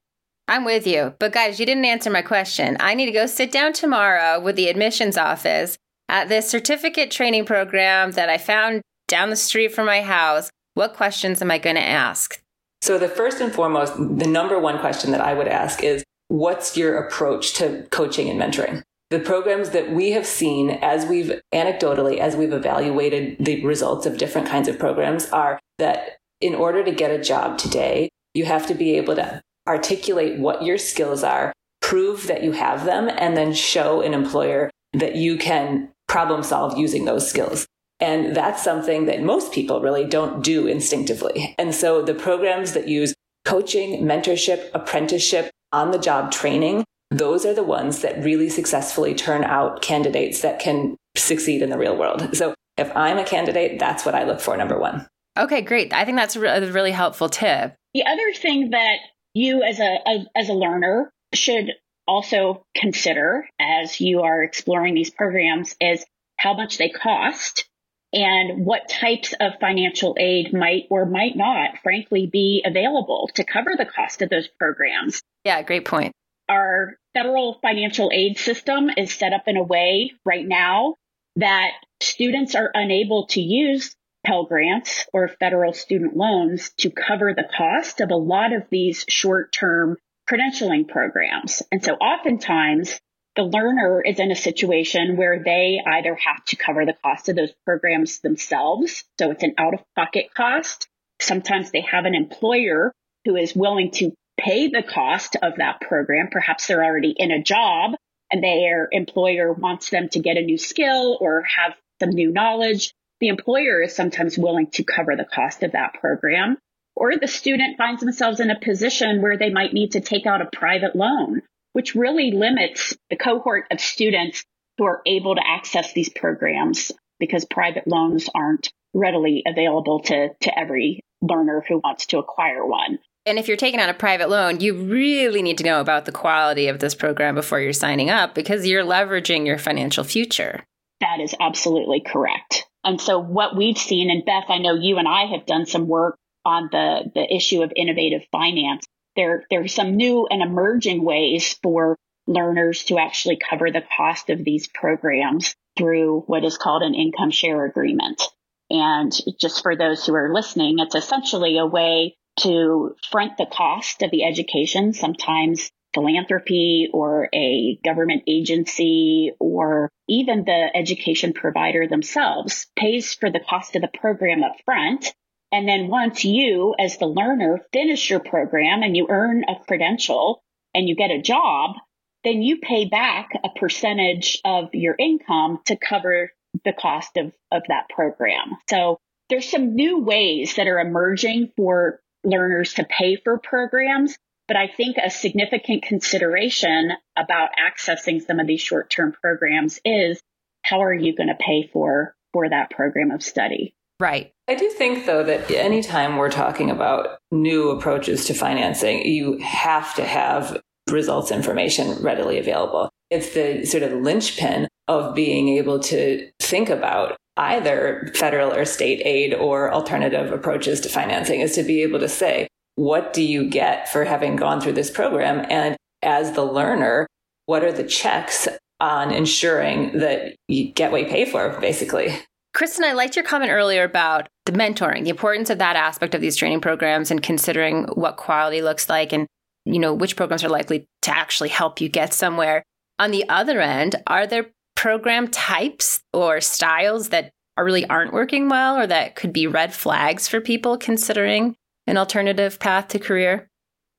I'm 0.50 0.64
with 0.64 0.84
you. 0.84 1.14
But 1.20 1.32
guys, 1.32 1.60
you 1.60 1.64
didn't 1.64 1.84
answer 1.84 2.10
my 2.10 2.22
question. 2.22 2.76
I 2.80 2.94
need 2.94 3.06
to 3.06 3.12
go 3.12 3.26
sit 3.26 3.52
down 3.52 3.72
tomorrow 3.72 4.40
with 4.40 4.56
the 4.56 4.68
admissions 4.68 5.16
office 5.16 5.78
at 6.08 6.28
this 6.28 6.50
certificate 6.50 7.12
training 7.12 7.44
program 7.44 8.10
that 8.12 8.28
I 8.28 8.36
found 8.36 8.82
down 9.06 9.30
the 9.30 9.36
street 9.36 9.72
from 9.72 9.86
my 9.86 10.02
house. 10.02 10.50
What 10.74 10.94
questions 10.94 11.40
am 11.40 11.52
I 11.52 11.58
going 11.58 11.76
to 11.76 11.82
ask? 11.82 12.42
So, 12.82 12.98
the 12.98 13.08
first 13.08 13.40
and 13.40 13.52
foremost, 13.52 13.94
the 13.96 14.26
number 14.26 14.58
one 14.58 14.80
question 14.80 15.12
that 15.12 15.20
I 15.20 15.34
would 15.34 15.46
ask 15.46 15.84
is 15.84 16.02
what's 16.26 16.76
your 16.76 16.98
approach 16.98 17.52
to 17.54 17.86
coaching 17.92 18.28
and 18.28 18.40
mentoring? 18.40 18.82
The 19.10 19.20
programs 19.20 19.70
that 19.70 19.92
we 19.92 20.10
have 20.12 20.26
seen 20.26 20.70
as 20.70 21.06
we've 21.06 21.40
anecdotally, 21.54 22.18
as 22.18 22.34
we've 22.34 22.52
evaluated 22.52 23.36
the 23.38 23.64
results 23.64 24.04
of 24.04 24.18
different 24.18 24.48
kinds 24.48 24.66
of 24.66 24.80
programs, 24.80 25.28
are 25.30 25.60
that 25.78 26.16
in 26.40 26.56
order 26.56 26.82
to 26.82 26.90
get 26.90 27.12
a 27.12 27.22
job 27.22 27.56
today, 27.56 28.08
you 28.34 28.46
have 28.46 28.66
to 28.66 28.74
be 28.74 28.96
able 28.96 29.14
to 29.14 29.40
articulate 29.66 30.38
what 30.38 30.62
your 30.62 30.78
skills 30.78 31.22
are, 31.22 31.52
prove 31.80 32.26
that 32.26 32.42
you 32.42 32.52
have 32.52 32.84
them, 32.84 33.08
and 33.08 33.36
then 33.36 33.52
show 33.52 34.00
an 34.00 34.14
employer 34.14 34.70
that 34.92 35.16
you 35.16 35.36
can 35.36 35.90
problem 36.08 36.42
solve 36.42 36.76
using 36.76 37.04
those 37.04 37.28
skills. 37.28 37.66
And 38.00 38.34
that's 38.34 38.64
something 38.64 39.06
that 39.06 39.22
most 39.22 39.52
people 39.52 39.80
really 39.80 40.04
don't 40.04 40.42
do 40.42 40.66
instinctively. 40.66 41.54
And 41.58 41.74
so 41.74 42.02
the 42.02 42.14
programs 42.14 42.72
that 42.72 42.88
use 42.88 43.14
coaching, 43.44 44.04
mentorship, 44.04 44.70
apprenticeship, 44.74 45.50
on 45.72 45.92
the 45.92 45.98
job 45.98 46.32
training, 46.32 46.84
those 47.10 47.46
are 47.46 47.54
the 47.54 47.62
ones 47.62 48.00
that 48.00 48.24
really 48.24 48.48
successfully 48.48 49.14
turn 49.14 49.44
out 49.44 49.82
candidates 49.82 50.40
that 50.40 50.58
can 50.58 50.96
succeed 51.16 51.62
in 51.62 51.70
the 51.70 51.78
real 51.78 51.96
world. 51.96 52.36
So 52.36 52.54
if 52.76 52.90
I'm 52.96 53.18
a 53.18 53.24
candidate, 53.24 53.78
that's 53.78 54.04
what 54.04 54.16
I 54.16 54.24
look 54.24 54.40
for, 54.40 54.56
number 54.56 54.78
one. 54.78 55.06
Okay, 55.38 55.60
great. 55.60 55.92
I 55.92 56.04
think 56.04 56.16
that's 56.16 56.34
a 56.34 56.40
really 56.40 56.90
helpful 56.90 57.28
tip. 57.28 57.74
The 57.94 58.04
other 58.04 58.32
thing 58.34 58.70
that 58.70 58.96
you 59.34 59.62
as 59.62 59.80
a, 59.80 59.98
a 60.06 60.26
as 60.34 60.48
a 60.48 60.54
learner 60.54 61.12
should 61.34 61.70
also 62.06 62.64
consider 62.74 63.48
as 63.60 64.00
you 64.00 64.22
are 64.22 64.42
exploring 64.42 64.94
these 64.94 65.10
programs 65.10 65.76
is 65.80 66.04
how 66.36 66.54
much 66.54 66.78
they 66.78 66.88
cost 66.88 67.68
and 68.12 68.64
what 68.64 68.88
types 68.88 69.34
of 69.38 69.52
financial 69.60 70.16
aid 70.18 70.52
might 70.52 70.84
or 70.90 71.06
might 71.06 71.36
not, 71.36 71.78
frankly, 71.82 72.26
be 72.26 72.64
available 72.66 73.30
to 73.34 73.44
cover 73.44 73.70
the 73.76 73.84
cost 73.84 74.20
of 74.22 74.30
those 74.30 74.48
programs. 74.58 75.22
Yeah, 75.44 75.62
great 75.62 75.84
point. 75.84 76.12
Our 76.48 76.96
federal 77.14 77.58
financial 77.62 78.10
aid 78.12 78.38
system 78.38 78.90
is 78.96 79.14
set 79.14 79.32
up 79.32 79.42
in 79.46 79.56
a 79.56 79.62
way 79.62 80.12
right 80.24 80.46
now 80.46 80.96
that 81.36 81.70
students 82.00 82.56
are 82.56 82.70
unable 82.74 83.26
to 83.28 83.40
use 83.40 83.94
Pell 84.24 84.44
Grants 84.44 85.06
or 85.12 85.28
federal 85.28 85.72
student 85.72 86.16
loans 86.16 86.70
to 86.78 86.90
cover 86.90 87.34
the 87.34 87.48
cost 87.56 88.00
of 88.00 88.10
a 88.10 88.16
lot 88.16 88.52
of 88.52 88.64
these 88.70 89.04
short 89.08 89.52
term 89.52 89.96
credentialing 90.28 90.88
programs. 90.88 91.62
And 91.72 91.82
so 91.82 91.94
oftentimes 91.94 93.00
the 93.36 93.42
learner 93.42 94.02
is 94.02 94.18
in 94.18 94.30
a 94.30 94.36
situation 94.36 95.16
where 95.16 95.42
they 95.42 95.80
either 95.84 96.14
have 96.14 96.44
to 96.46 96.56
cover 96.56 96.84
the 96.84 96.96
cost 97.04 97.28
of 97.28 97.36
those 97.36 97.52
programs 97.64 98.20
themselves. 98.20 99.04
So 99.18 99.30
it's 99.30 99.42
an 99.42 99.54
out 99.56 99.74
of 99.74 99.80
pocket 99.96 100.34
cost. 100.34 100.88
Sometimes 101.20 101.70
they 101.70 101.82
have 101.82 102.04
an 102.04 102.14
employer 102.14 102.92
who 103.24 103.36
is 103.36 103.54
willing 103.54 103.90
to 103.92 104.12
pay 104.38 104.68
the 104.68 104.82
cost 104.82 105.36
of 105.42 105.56
that 105.56 105.80
program. 105.80 106.28
Perhaps 106.30 106.66
they're 106.66 106.84
already 106.84 107.14
in 107.16 107.30
a 107.30 107.42
job 107.42 107.92
and 108.30 108.42
their 108.42 108.88
employer 108.90 109.52
wants 109.52 109.90
them 109.90 110.08
to 110.10 110.20
get 110.20 110.36
a 110.36 110.42
new 110.42 110.58
skill 110.58 111.18
or 111.20 111.42
have 111.42 111.74
some 112.00 112.10
new 112.10 112.32
knowledge 112.32 112.92
the 113.20 113.28
employer 113.28 113.82
is 113.82 113.94
sometimes 113.94 114.38
willing 114.38 114.68
to 114.72 114.84
cover 114.84 115.14
the 115.16 115.24
cost 115.24 115.62
of 115.62 115.72
that 115.72 115.94
program. 115.94 116.56
Or 116.96 117.16
the 117.16 117.28
student 117.28 117.78
finds 117.78 118.00
themselves 118.00 118.40
in 118.40 118.50
a 118.50 118.60
position 118.60 119.22
where 119.22 119.38
they 119.38 119.50
might 119.50 119.72
need 119.72 119.92
to 119.92 120.00
take 120.00 120.26
out 120.26 120.42
a 120.42 120.50
private 120.52 120.96
loan, 120.96 121.42
which 121.72 121.94
really 121.94 122.32
limits 122.32 122.96
the 123.08 123.16
cohort 123.16 123.66
of 123.70 123.80
students 123.80 124.44
who 124.76 124.84
are 124.84 125.02
able 125.06 125.34
to 125.34 125.46
access 125.46 125.92
these 125.92 126.08
programs 126.08 126.92
because 127.18 127.44
private 127.44 127.86
loans 127.86 128.28
aren't 128.34 128.72
readily 128.94 129.42
available 129.46 130.00
to, 130.00 130.30
to 130.40 130.58
every 130.58 131.00
learner 131.22 131.64
who 131.68 131.78
wants 131.78 132.06
to 132.06 132.18
acquire 132.18 132.66
one. 132.66 132.98
And 133.26 133.38
if 133.38 133.46
you're 133.46 133.56
taking 133.58 133.80
out 133.80 133.90
a 133.90 133.94
private 133.94 134.30
loan, 134.30 134.60
you 134.60 134.74
really 134.74 135.42
need 135.42 135.58
to 135.58 135.64
know 135.64 135.80
about 135.80 136.06
the 136.06 136.12
quality 136.12 136.68
of 136.68 136.80
this 136.80 136.94
program 136.94 137.34
before 137.34 137.60
you're 137.60 137.74
signing 137.74 138.08
up 138.08 138.34
because 138.34 138.66
you're 138.66 138.84
leveraging 138.84 139.46
your 139.46 139.58
financial 139.58 140.04
future. 140.04 140.64
That 141.00 141.20
is 141.20 141.34
absolutely 141.38 142.00
correct. 142.00 142.66
And 142.84 143.00
so 143.00 143.18
what 143.18 143.56
we've 143.56 143.78
seen, 143.78 144.10
and 144.10 144.24
Beth, 144.24 144.44
I 144.48 144.58
know 144.58 144.74
you 144.74 144.98
and 144.98 145.08
I 145.08 145.26
have 145.26 145.46
done 145.46 145.66
some 145.66 145.86
work 145.86 146.16
on 146.44 146.68
the, 146.72 147.10
the 147.14 147.34
issue 147.34 147.62
of 147.62 147.72
innovative 147.76 148.22
finance. 148.32 148.86
There, 149.16 149.44
there 149.50 149.62
are 149.62 149.68
some 149.68 149.96
new 149.96 150.26
and 150.26 150.42
emerging 150.42 151.04
ways 151.04 151.54
for 151.62 151.96
learners 152.26 152.84
to 152.84 152.98
actually 152.98 153.38
cover 153.38 153.70
the 153.70 153.82
cost 153.96 154.30
of 154.30 154.44
these 154.44 154.68
programs 154.68 155.54
through 155.76 156.20
what 156.26 156.44
is 156.44 156.56
called 156.56 156.82
an 156.82 156.94
income 156.94 157.30
share 157.30 157.64
agreement. 157.64 158.22
And 158.70 159.12
just 159.38 159.62
for 159.62 159.76
those 159.76 160.06
who 160.06 160.14
are 160.14 160.32
listening, 160.32 160.78
it's 160.78 160.94
essentially 160.94 161.58
a 161.58 161.66
way 161.66 162.16
to 162.40 162.94
front 163.10 163.36
the 163.36 163.46
cost 163.46 164.02
of 164.02 164.10
the 164.10 164.24
education. 164.24 164.92
Sometimes 164.92 165.70
philanthropy 165.94 166.88
or 166.92 167.28
a 167.34 167.78
government 167.84 168.24
agency 168.26 169.32
or 169.38 169.90
even 170.08 170.44
the 170.44 170.70
education 170.74 171.32
provider 171.32 171.86
themselves 171.86 172.66
pays 172.76 173.14
for 173.14 173.30
the 173.30 173.40
cost 173.40 173.76
of 173.76 173.82
the 173.82 173.90
program 174.00 174.42
up 174.42 174.56
front. 174.64 175.12
And 175.52 175.68
then 175.68 175.88
once 175.88 176.24
you, 176.24 176.74
as 176.78 176.98
the 176.98 177.06
learner, 177.06 177.60
finish 177.72 178.08
your 178.08 178.20
program 178.20 178.82
and 178.82 178.96
you 178.96 179.06
earn 179.10 179.44
a 179.44 179.62
credential 179.66 180.42
and 180.74 180.88
you 180.88 180.94
get 180.94 181.10
a 181.10 181.20
job, 181.20 181.76
then 182.22 182.42
you 182.42 182.58
pay 182.58 182.84
back 182.88 183.30
a 183.42 183.48
percentage 183.58 184.40
of 184.44 184.68
your 184.74 184.94
income 184.98 185.60
to 185.66 185.76
cover 185.76 186.30
the 186.64 186.72
cost 186.72 187.16
of, 187.16 187.32
of 187.50 187.62
that 187.68 187.88
program. 187.88 188.56
So 188.68 188.98
there's 189.28 189.50
some 189.50 189.74
new 189.74 190.00
ways 190.00 190.56
that 190.56 190.66
are 190.66 190.80
emerging 190.80 191.52
for 191.56 192.00
learners 192.24 192.74
to 192.74 192.84
pay 192.84 193.16
for 193.16 193.38
programs. 193.38 194.16
But 194.50 194.56
I 194.56 194.66
think 194.66 194.96
a 194.96 195.10
significant 195.10 195.84
consideration 195.84 196.90
about 197.16 197.50
accessing 197.56 198.20
some 198.20 198.40
of 198.40 198.48
these 198.48 198.60
short 198.60 198.90
term 198.90 199.12
programs 199.12 199.78
is 199.84 200.20
how 200.64 200.82
are 200.82 200.92
you 200.92 201.14
going 201.14 201.28
to 201.28 201.36
pay 201.38 201.70
for, 201.72 202.16
for 202.32 202.48
that 202.48 202.70
program 202.70 203.12
of 203.12 203.22
study? 203.22 203.76
Right. 204.00 204.32
I 204.48 204.56
do 204.56 204.68
think, 204.70 205.06
though, 205.06 205.22
that 205.22 205.52
anytime 205.52 206.16
we're 206.16 206.32
talking 206.32 206.68
about 206.68 207.20
new 207.30 207.70
approaches 207.70 208.24
to 208.24 208.34
financing, 208.34 209.06
you 209.06 209.38
have 209.38 209.94
to 209.94 210.04
have 210.04 210.60
results 210.90 211.30
information 211.30 212.02
readily 212.02 212.36
available. 212.40 212.90
It's 213.08 213.34
the 213.34 213.64
sort 213.66 213.84
of 213.84 213.92
linchpin 213.92 214.66
of 214.88 215.14
being 215.14 215.50
able 215.58 215.78
to 215.78 216.28
think 216.40 216.70
about 216.70 217.16
either 217.36 218.10
federal 218.16 218.52
or 218.52 218.64
state 218.64 219.00
aid 219.04 219.32
or 219.32 219.72
alternative 219.72 220.32
approaches 220.32 220.80
to 220.80 220.88
financing 220.88 221.40
is 221.40 221.54
to 221.54 221.62
be 221.62 221.82
able 221.82 222.00
to 222.00 222.08
say, 222.08 222.48
what 222.80 223.12
do 223.12 223.22
you 223.22 223.46
get 223.46 223.90
for 223.90 224.04
having 224.04 224.36
gone 224.36 224.58
through 224.58 224.72
this 224.72 224.90
program? 224.90 225.44
And 225.50 225.76
as 226.02 226.32
the 226.32 226.44
learner, 226.44 227.06
what 227.44 227.62
are 227.62 227.72
the 227.72 227.84
checks 227.84 228.48
on 228.80 229.10
ensuring 229.10 229.98
that 229.98 230.34
you 230.48 230.72
get 230.72 230.90
what 230.90 231.02
you 231.02 231.06
pay 231.06 231.26
for, 231.26 231.60
basically? 231.60 232.18
Kristen, 232.54 232.86
I 232.86 232.94
liked 232.94 233.16
your 233.16 233.24
comment 233.24 233.52
earlier 233.52 233.84
about 233.84 234.28
the 234.46 234.52
mentoring, 234.52 235.04
the 235.04 235.10
importance 235.10 235.50
of 235.50 235.58
that 235.58 235.76
aspect 235.76 236.14
of 236.14 236.22
these 236.22 236.36
training 236.36 236.62
programs 236.62 237.10
and 237.10 237.22
considering 237.22 237.84
what 237.96 238.16
quality 238.16 238.62
looks 238.62 238.88
like 238.88 239.12
and 239.12 239.26
you 239.66 239.78
know 239.78 239.92
which 239.92 240.16
programs 240.16 240.42
are 240.42 240.48
likely 240.48 240.86
to 241.02 241.14
actually 241.14 241.50
help 241.50 241.82
you 241.82 241.88
get 241.90 242.14
somewhere. 242.14 242.62
On 242.98 243.10
the 243.10 243.28
other 243.28 243.60
end, 243.60 243.96
are 244.06 244.26
there 244.26 244.46
program 244.74 245.28
types 245.28 246.00
or 246.14 246.40
styles 246.40 247.10
that 247.10 247.30
are 247.58 247.64
really 247.64 247.84
aren't 247.90 248.14
working 248.14 248.48
well 248.48 248.78
or 248.78 248.86
that 248.86 249.16
could 249.16 249.34
be 249.34 249.46
red 249.46 249.74
flags 249.74 250.26
for 250.26 250.40
people 250.40 250.78
considering 250.78 251.54
an 251.90 251.98
alternative 251.98 252.58
path 252.58 252.88
to 252.88 252.98
career? 252.98 253.48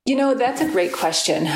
You 0.06 0.16
know, 0.16 0.34
that's 0.34 0.62
a 0.62 0.72
great 0.72 0.94
question. 0.94 1.48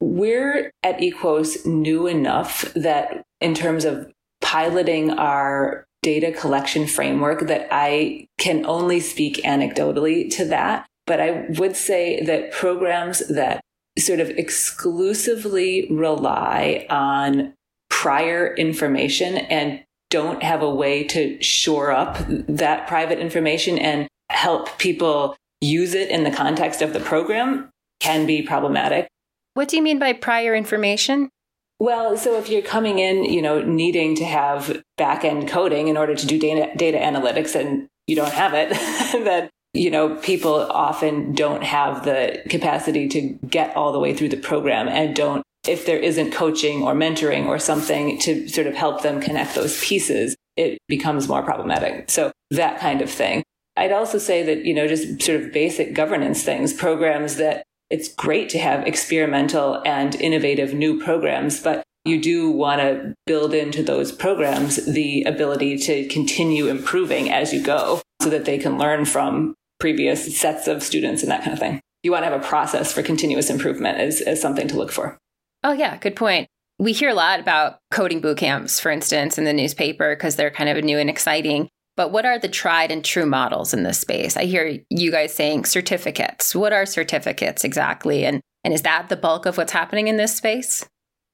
We're 0.00 0.70
at 0.82 0.98
EQOS 0.98 1.64
new 1.64 2.06
enough 2.06 2.62
that 2.74 3.22
in 3.40 3.54
terms 3.54 3.84
of 3.84 4.12
piloting 4.42 5.12
our 5.12 5.86
data 6.02 6.32
collection 6.32 6.86
framework 6.86 7.46
that 7.46 7.66
I 7.70 8.26
can 8.36 8.66
only 8.66 9.00
speak 9.00 9.36
anecdotally 9.36 10.30
to 10.36 10.44
that. 10.46 10.86
But 11.06 11.20
I 11.20 11.46
would 11.58 11.76
say 11.76 12.22
that 12.24 12.52
programs 12.52 13.26
that 13.28 13.62
sort 13.98 14.20
of 14.20 14.28
exclusively 14.30 15.86
rely 15.90 16.86
on 16.90 17.54
prior 17.88 18.54
information 18.54 19.36
and 19.36 19.82
don't 20.10 20.42
have 20.42 20.62
a 20.62 20.74
way 20.74 21.04
to 21.04 21.42
shore 21.42 21.90
up 21.90 22.18
that 22.28 22.86
private 22.86 23.18
information 23.18 23.78
and 23.78 24.08
help 24.30 24.78
people 24.78 25.36
use 25.64 25.94
it 25.94 26.10
in 26.10 26.24
the 26.24 26.30
context 26.30 26.82
of 26.82 26.92
the 26.92 27.00
program 27.00 27.70
can 28.00 28.26
be 28.26 28.42
problematic. 28.42 29.08
What 29.54 29.68
do 29.68 29.76
you 29.76 29.82
mean 29.82 29.98
by 29.98 30.12
prior 30.12 30.54
information? 30.54 31.30
Well, 31.78 32.16
so 32.16 32.38
if 32.38 32.48
you're 32.48 32.62
coming 32.62 32.98
in, 32.98 33.24
you 33.24 33.42
know, 33.42 33.62
needing 33.62 34.14
to 34.16 34.24
have 34.24 34.82
back 34.96 35.24
end 35.24 35.48
coding 35.48 35.88
in 35.88 35.96
order 35.96 36.14
to 36.14 36.26
do 36.26 36.38
data, 36.38 36.70
data 36.76 36.98
analytics 36.98 37.54
and 37.58 37.88
you 38.06 38.16
don't 38.16 38.32
have 38.32 38.52
it, 38.54 38.70
then, 39.24 39.50
you 39.72 39.90
know, 39.90 40.16
people 40.16 40.54
often 40.54 41.34
don't 41.34 41.64
have 41.64 42.04
the 42.04 42.42
capacity 42.48 43.08
to 43.08 43.20
get 43.48 43.74
all 43.76 43.92
the 43.92 43.98
way 43.98 44.14
through 44.14 44.28
the 44.28 44.36
program 44.36 44.88
and 44.88 45.16
don't 45.16 45.42
if 45.66 45.86
there 45.86 45.98
isn't 45.98 46.32
coaching 46.32 46.82
or 46.82 46.94
mentoring 46.94 47.46
or 47.46 47.58
something 47.58 48.18
to 48.18 48.46
sort 48.48 48.66
of 48.66 48.74
help 48.74 49.02
them 49.02 49.20
connect 49.20 49.54
those 49.54 49.82
pieces, 49.82 50.36
it 50.56 50.78
becomes 50.88 51.28
more 51.28 51.42
problematic. 51.42 52.10
So 52.10 52.32
that 52.50 52.78
kind 52.80 53.00
of 53.00 53.10
thing. 53.10 53.42
I'd 53.76 53.92
also 53.92 54.18
say 54.18 54.42
that, 54.44 54.64
you 54.64 54.74
know, 54.74 54.86
just 54.86 55.22
sort 55.22 55.40
of 55.40 55.52
basic 55.52 55.94
governance 55.94 56.42
things, 56.42 56.72
programs 56.72 57.36
that 57.36 57.64
it's 57.90 58.12
great 58.12 58.48
to 58.50 58.58
have 58.58 58.86
experimental 58.86 59.82
and 59.84 60.14
innovative 60.16 60.74
new 60.74 61.02
programs, 61.02 61.60
but 61.60 61.82
you 62.04 62.20
do 62.20 62.50
want 62.50 62.80
to 62.80 63.14
build 63.26 63.54
into 63.54 63.82
those 63.82 64.12
programs 64.12 64.84
the 64.84 65.22
ability 65.24 65.78
to 65.78 66.06
continue 66.08 66.66
improving 66.68 67.30
as 67.30 67.52
you 67.52 67.62
go 67.62 68.00
so 68.20 68.30
that 68.30 68.44
they 68.44 68.58
can 68.58 68.78
learn 68.78 69.04
from 69.04 69.54
previous 69.80 70.38
sets 70.38 70.68
of 70.68 70.82
students 70.82 71.22
and 71.22 71.30
that 71.30 71.42
kind 71.42 71.52
of 71.52 71.58
thing. 71.58 71.80
You 72.02 72.12
want 72.12 72.24
to 72.24 72.30
have 72.30 72.40
a 72.40 72.46
process 72.46 72.92
for 72.92 73.02
continuous 73.02 73.48
improvement 73.48 73.98
as, 73.98 74.20
as 74.20 74.40
something 74.40 74.68
to 74.68 74.76
look 74.76 74.92
for. 74.92 75.18
Oh, 75.62 75.72
yeah, 75.72 75.96
good 75.96 76.16
point. 76.16 76.46
We 76.78 76.92
hear 76.92 77.08
a 77.08 77.14
lot 77.14 77.40
about 77.40 77.78
coding 77.90 78.20
boot 78.20 78.36
camps, 78.36 78.78
for 78.78 78.90
instance, 78.90 79.38
in 79.38 79.44
the 79.44 79.52
newspaper 79.52 80.14
because 80.14 80.36
they're 80.36 80.50
kind 80.50 80.68
of 80.68 80.82
new 80.84 80.98
and 80.98 81.08
exciting. 81.08 81.68
But 81.96 82.10
what 82.10 82.26
are 82.26 82.38
the 82.38 82.48
tried 82.48 82.90
and 82.90 83.04
true 83.04 83.26
models 83.26 83.72
in 83.72 83.84
this 83.84 84.00
space? 84.00 84.36
I 84.36 84.44
hear 84.44 84.80
you 84.90 85.10
guys 85.10 85.34
saying 85.34 85.64
certificates. 85.66 86.54
What 86.54 86.72
are 86.72 86.86
certificates 86.86 87.64
exactly? 87.64 88.24
And, 88.24 88.40
and 88.64 88.74
is 88.74 88.82
that 88.82 89.08
the 89.08 89.16
bulk 89.16 89.46
of 89.46 89.56
what's 89.56 89.72
happening 89.72 90.08
in 90.08 90.16
this 90.16 90.36
space? 90.36 90.84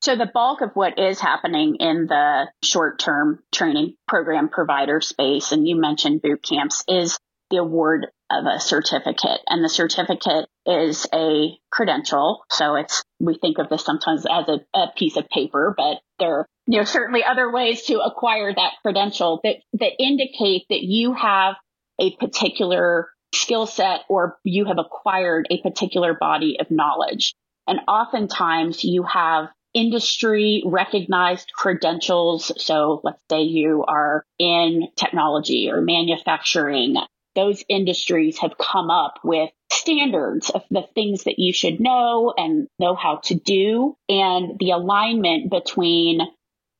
So, 0.02 0.16
the 0.16 0.30
bulk 0.32 0.62
of 0.62 0.70
what 0.72 0.98
is 0.98 1.20
happening 1.20 1.76
in 1.76 2.06
the 2.06 2.46
short 2.62 2.98
term 2.98 3.40
training 3.52 3.96
program 4.08 4.48
provider 4.48 5.00
space, 5.02 5.52
and 5.52 5.68
you 5.68 5.76
mentioned 5.76 6.22
boot 6.22 6.42
camps, 6.42 6.84
is 6.88 7.18
the 7.50 7.58
award 7.58 8.06
of 8.30 8.46
a 8.46 8.60
certificate. 8.60 9.40
And 9.46 9.62
the 9.62 9.68
certificate 9.68 10.48
is 10.70 11.06
a 11.12 11.58
credential. 11.70 12.44
So 12.50 12.76
it's, 12.76 13.02
we 13.18 13.38
think 13.38 13.58
of 13.58 13.68
this 13.68 13.84
sometimes 13.84 14.26
as 14.30 14.48
a, 14.48 14.60
a, 14.74 14.88
piece 14.96 15.16
of 15.16 15.28
paper, 15.28 15.74
but 15.76 15.98
there 16.18 16.40
are, 16.40 16.46
you 16.66 16.78
know, 16.78 16.84
certainly 16.84 17.24
other 17.24 17.50
ways 17.50 17.82
to 17.86 18.00
acquire 18.00 18.52
that 18.54 18.72
credential 18.82 19.40
that, 19.44 19.56
that 19.74 19.92
indicate 19.98 20.66
that 20.70 20.82
you 20.82 21.14
have 21.14 21.56
a 21.98 22.14
particular 22.16 23.08
skill 23.34 23.66
set 23.66 24.00
or 24.08 24.38
you 24.44 24.64
have 24.64 24.78
acquired 24.78 25.46
a 25.50 25.60
particular 25.60 26.14
body 26.14 26.58
of 26.60 26.70
knowledge. 26.70 27.34
And 27.66 27.80
oftentimes 27.86 28.82
you 28.84 29.04
have 29.04 29.48
industry 29.74 30.62
recognized 30.66 31.52
credentials. 31.52 32.50
So 32.56 33.00
let's 33.04 33.22
say 33.30 33.42
you 33.42 33.84
are 33.86 34.24
in 34.38 34.88
technology 34.96 35.70
or 35.70 35.80
manufacturing 35.80 36.96
those 37.34 37.64
industries 37.68 38.38
have 38.38 38.58
come 38.58 38.90
up 38.90 39.18
with 39.22 39.50
standards 39.70 40.50
of 40.50 40.62
the 40.70 40.82
things 40.94 41.24
that 41.24 41.38
you 41.38 41.52
should 41.52 41.80
know 41.80 42.34
and 42.36 42.68
know 42.78 42.94
how 42.94 43.16
to 43.24 43.34
do 43.34 43.96
and 44.08 44.58
the 44.58 44.70
alignment 44.70 45.50
between 45.50 46.20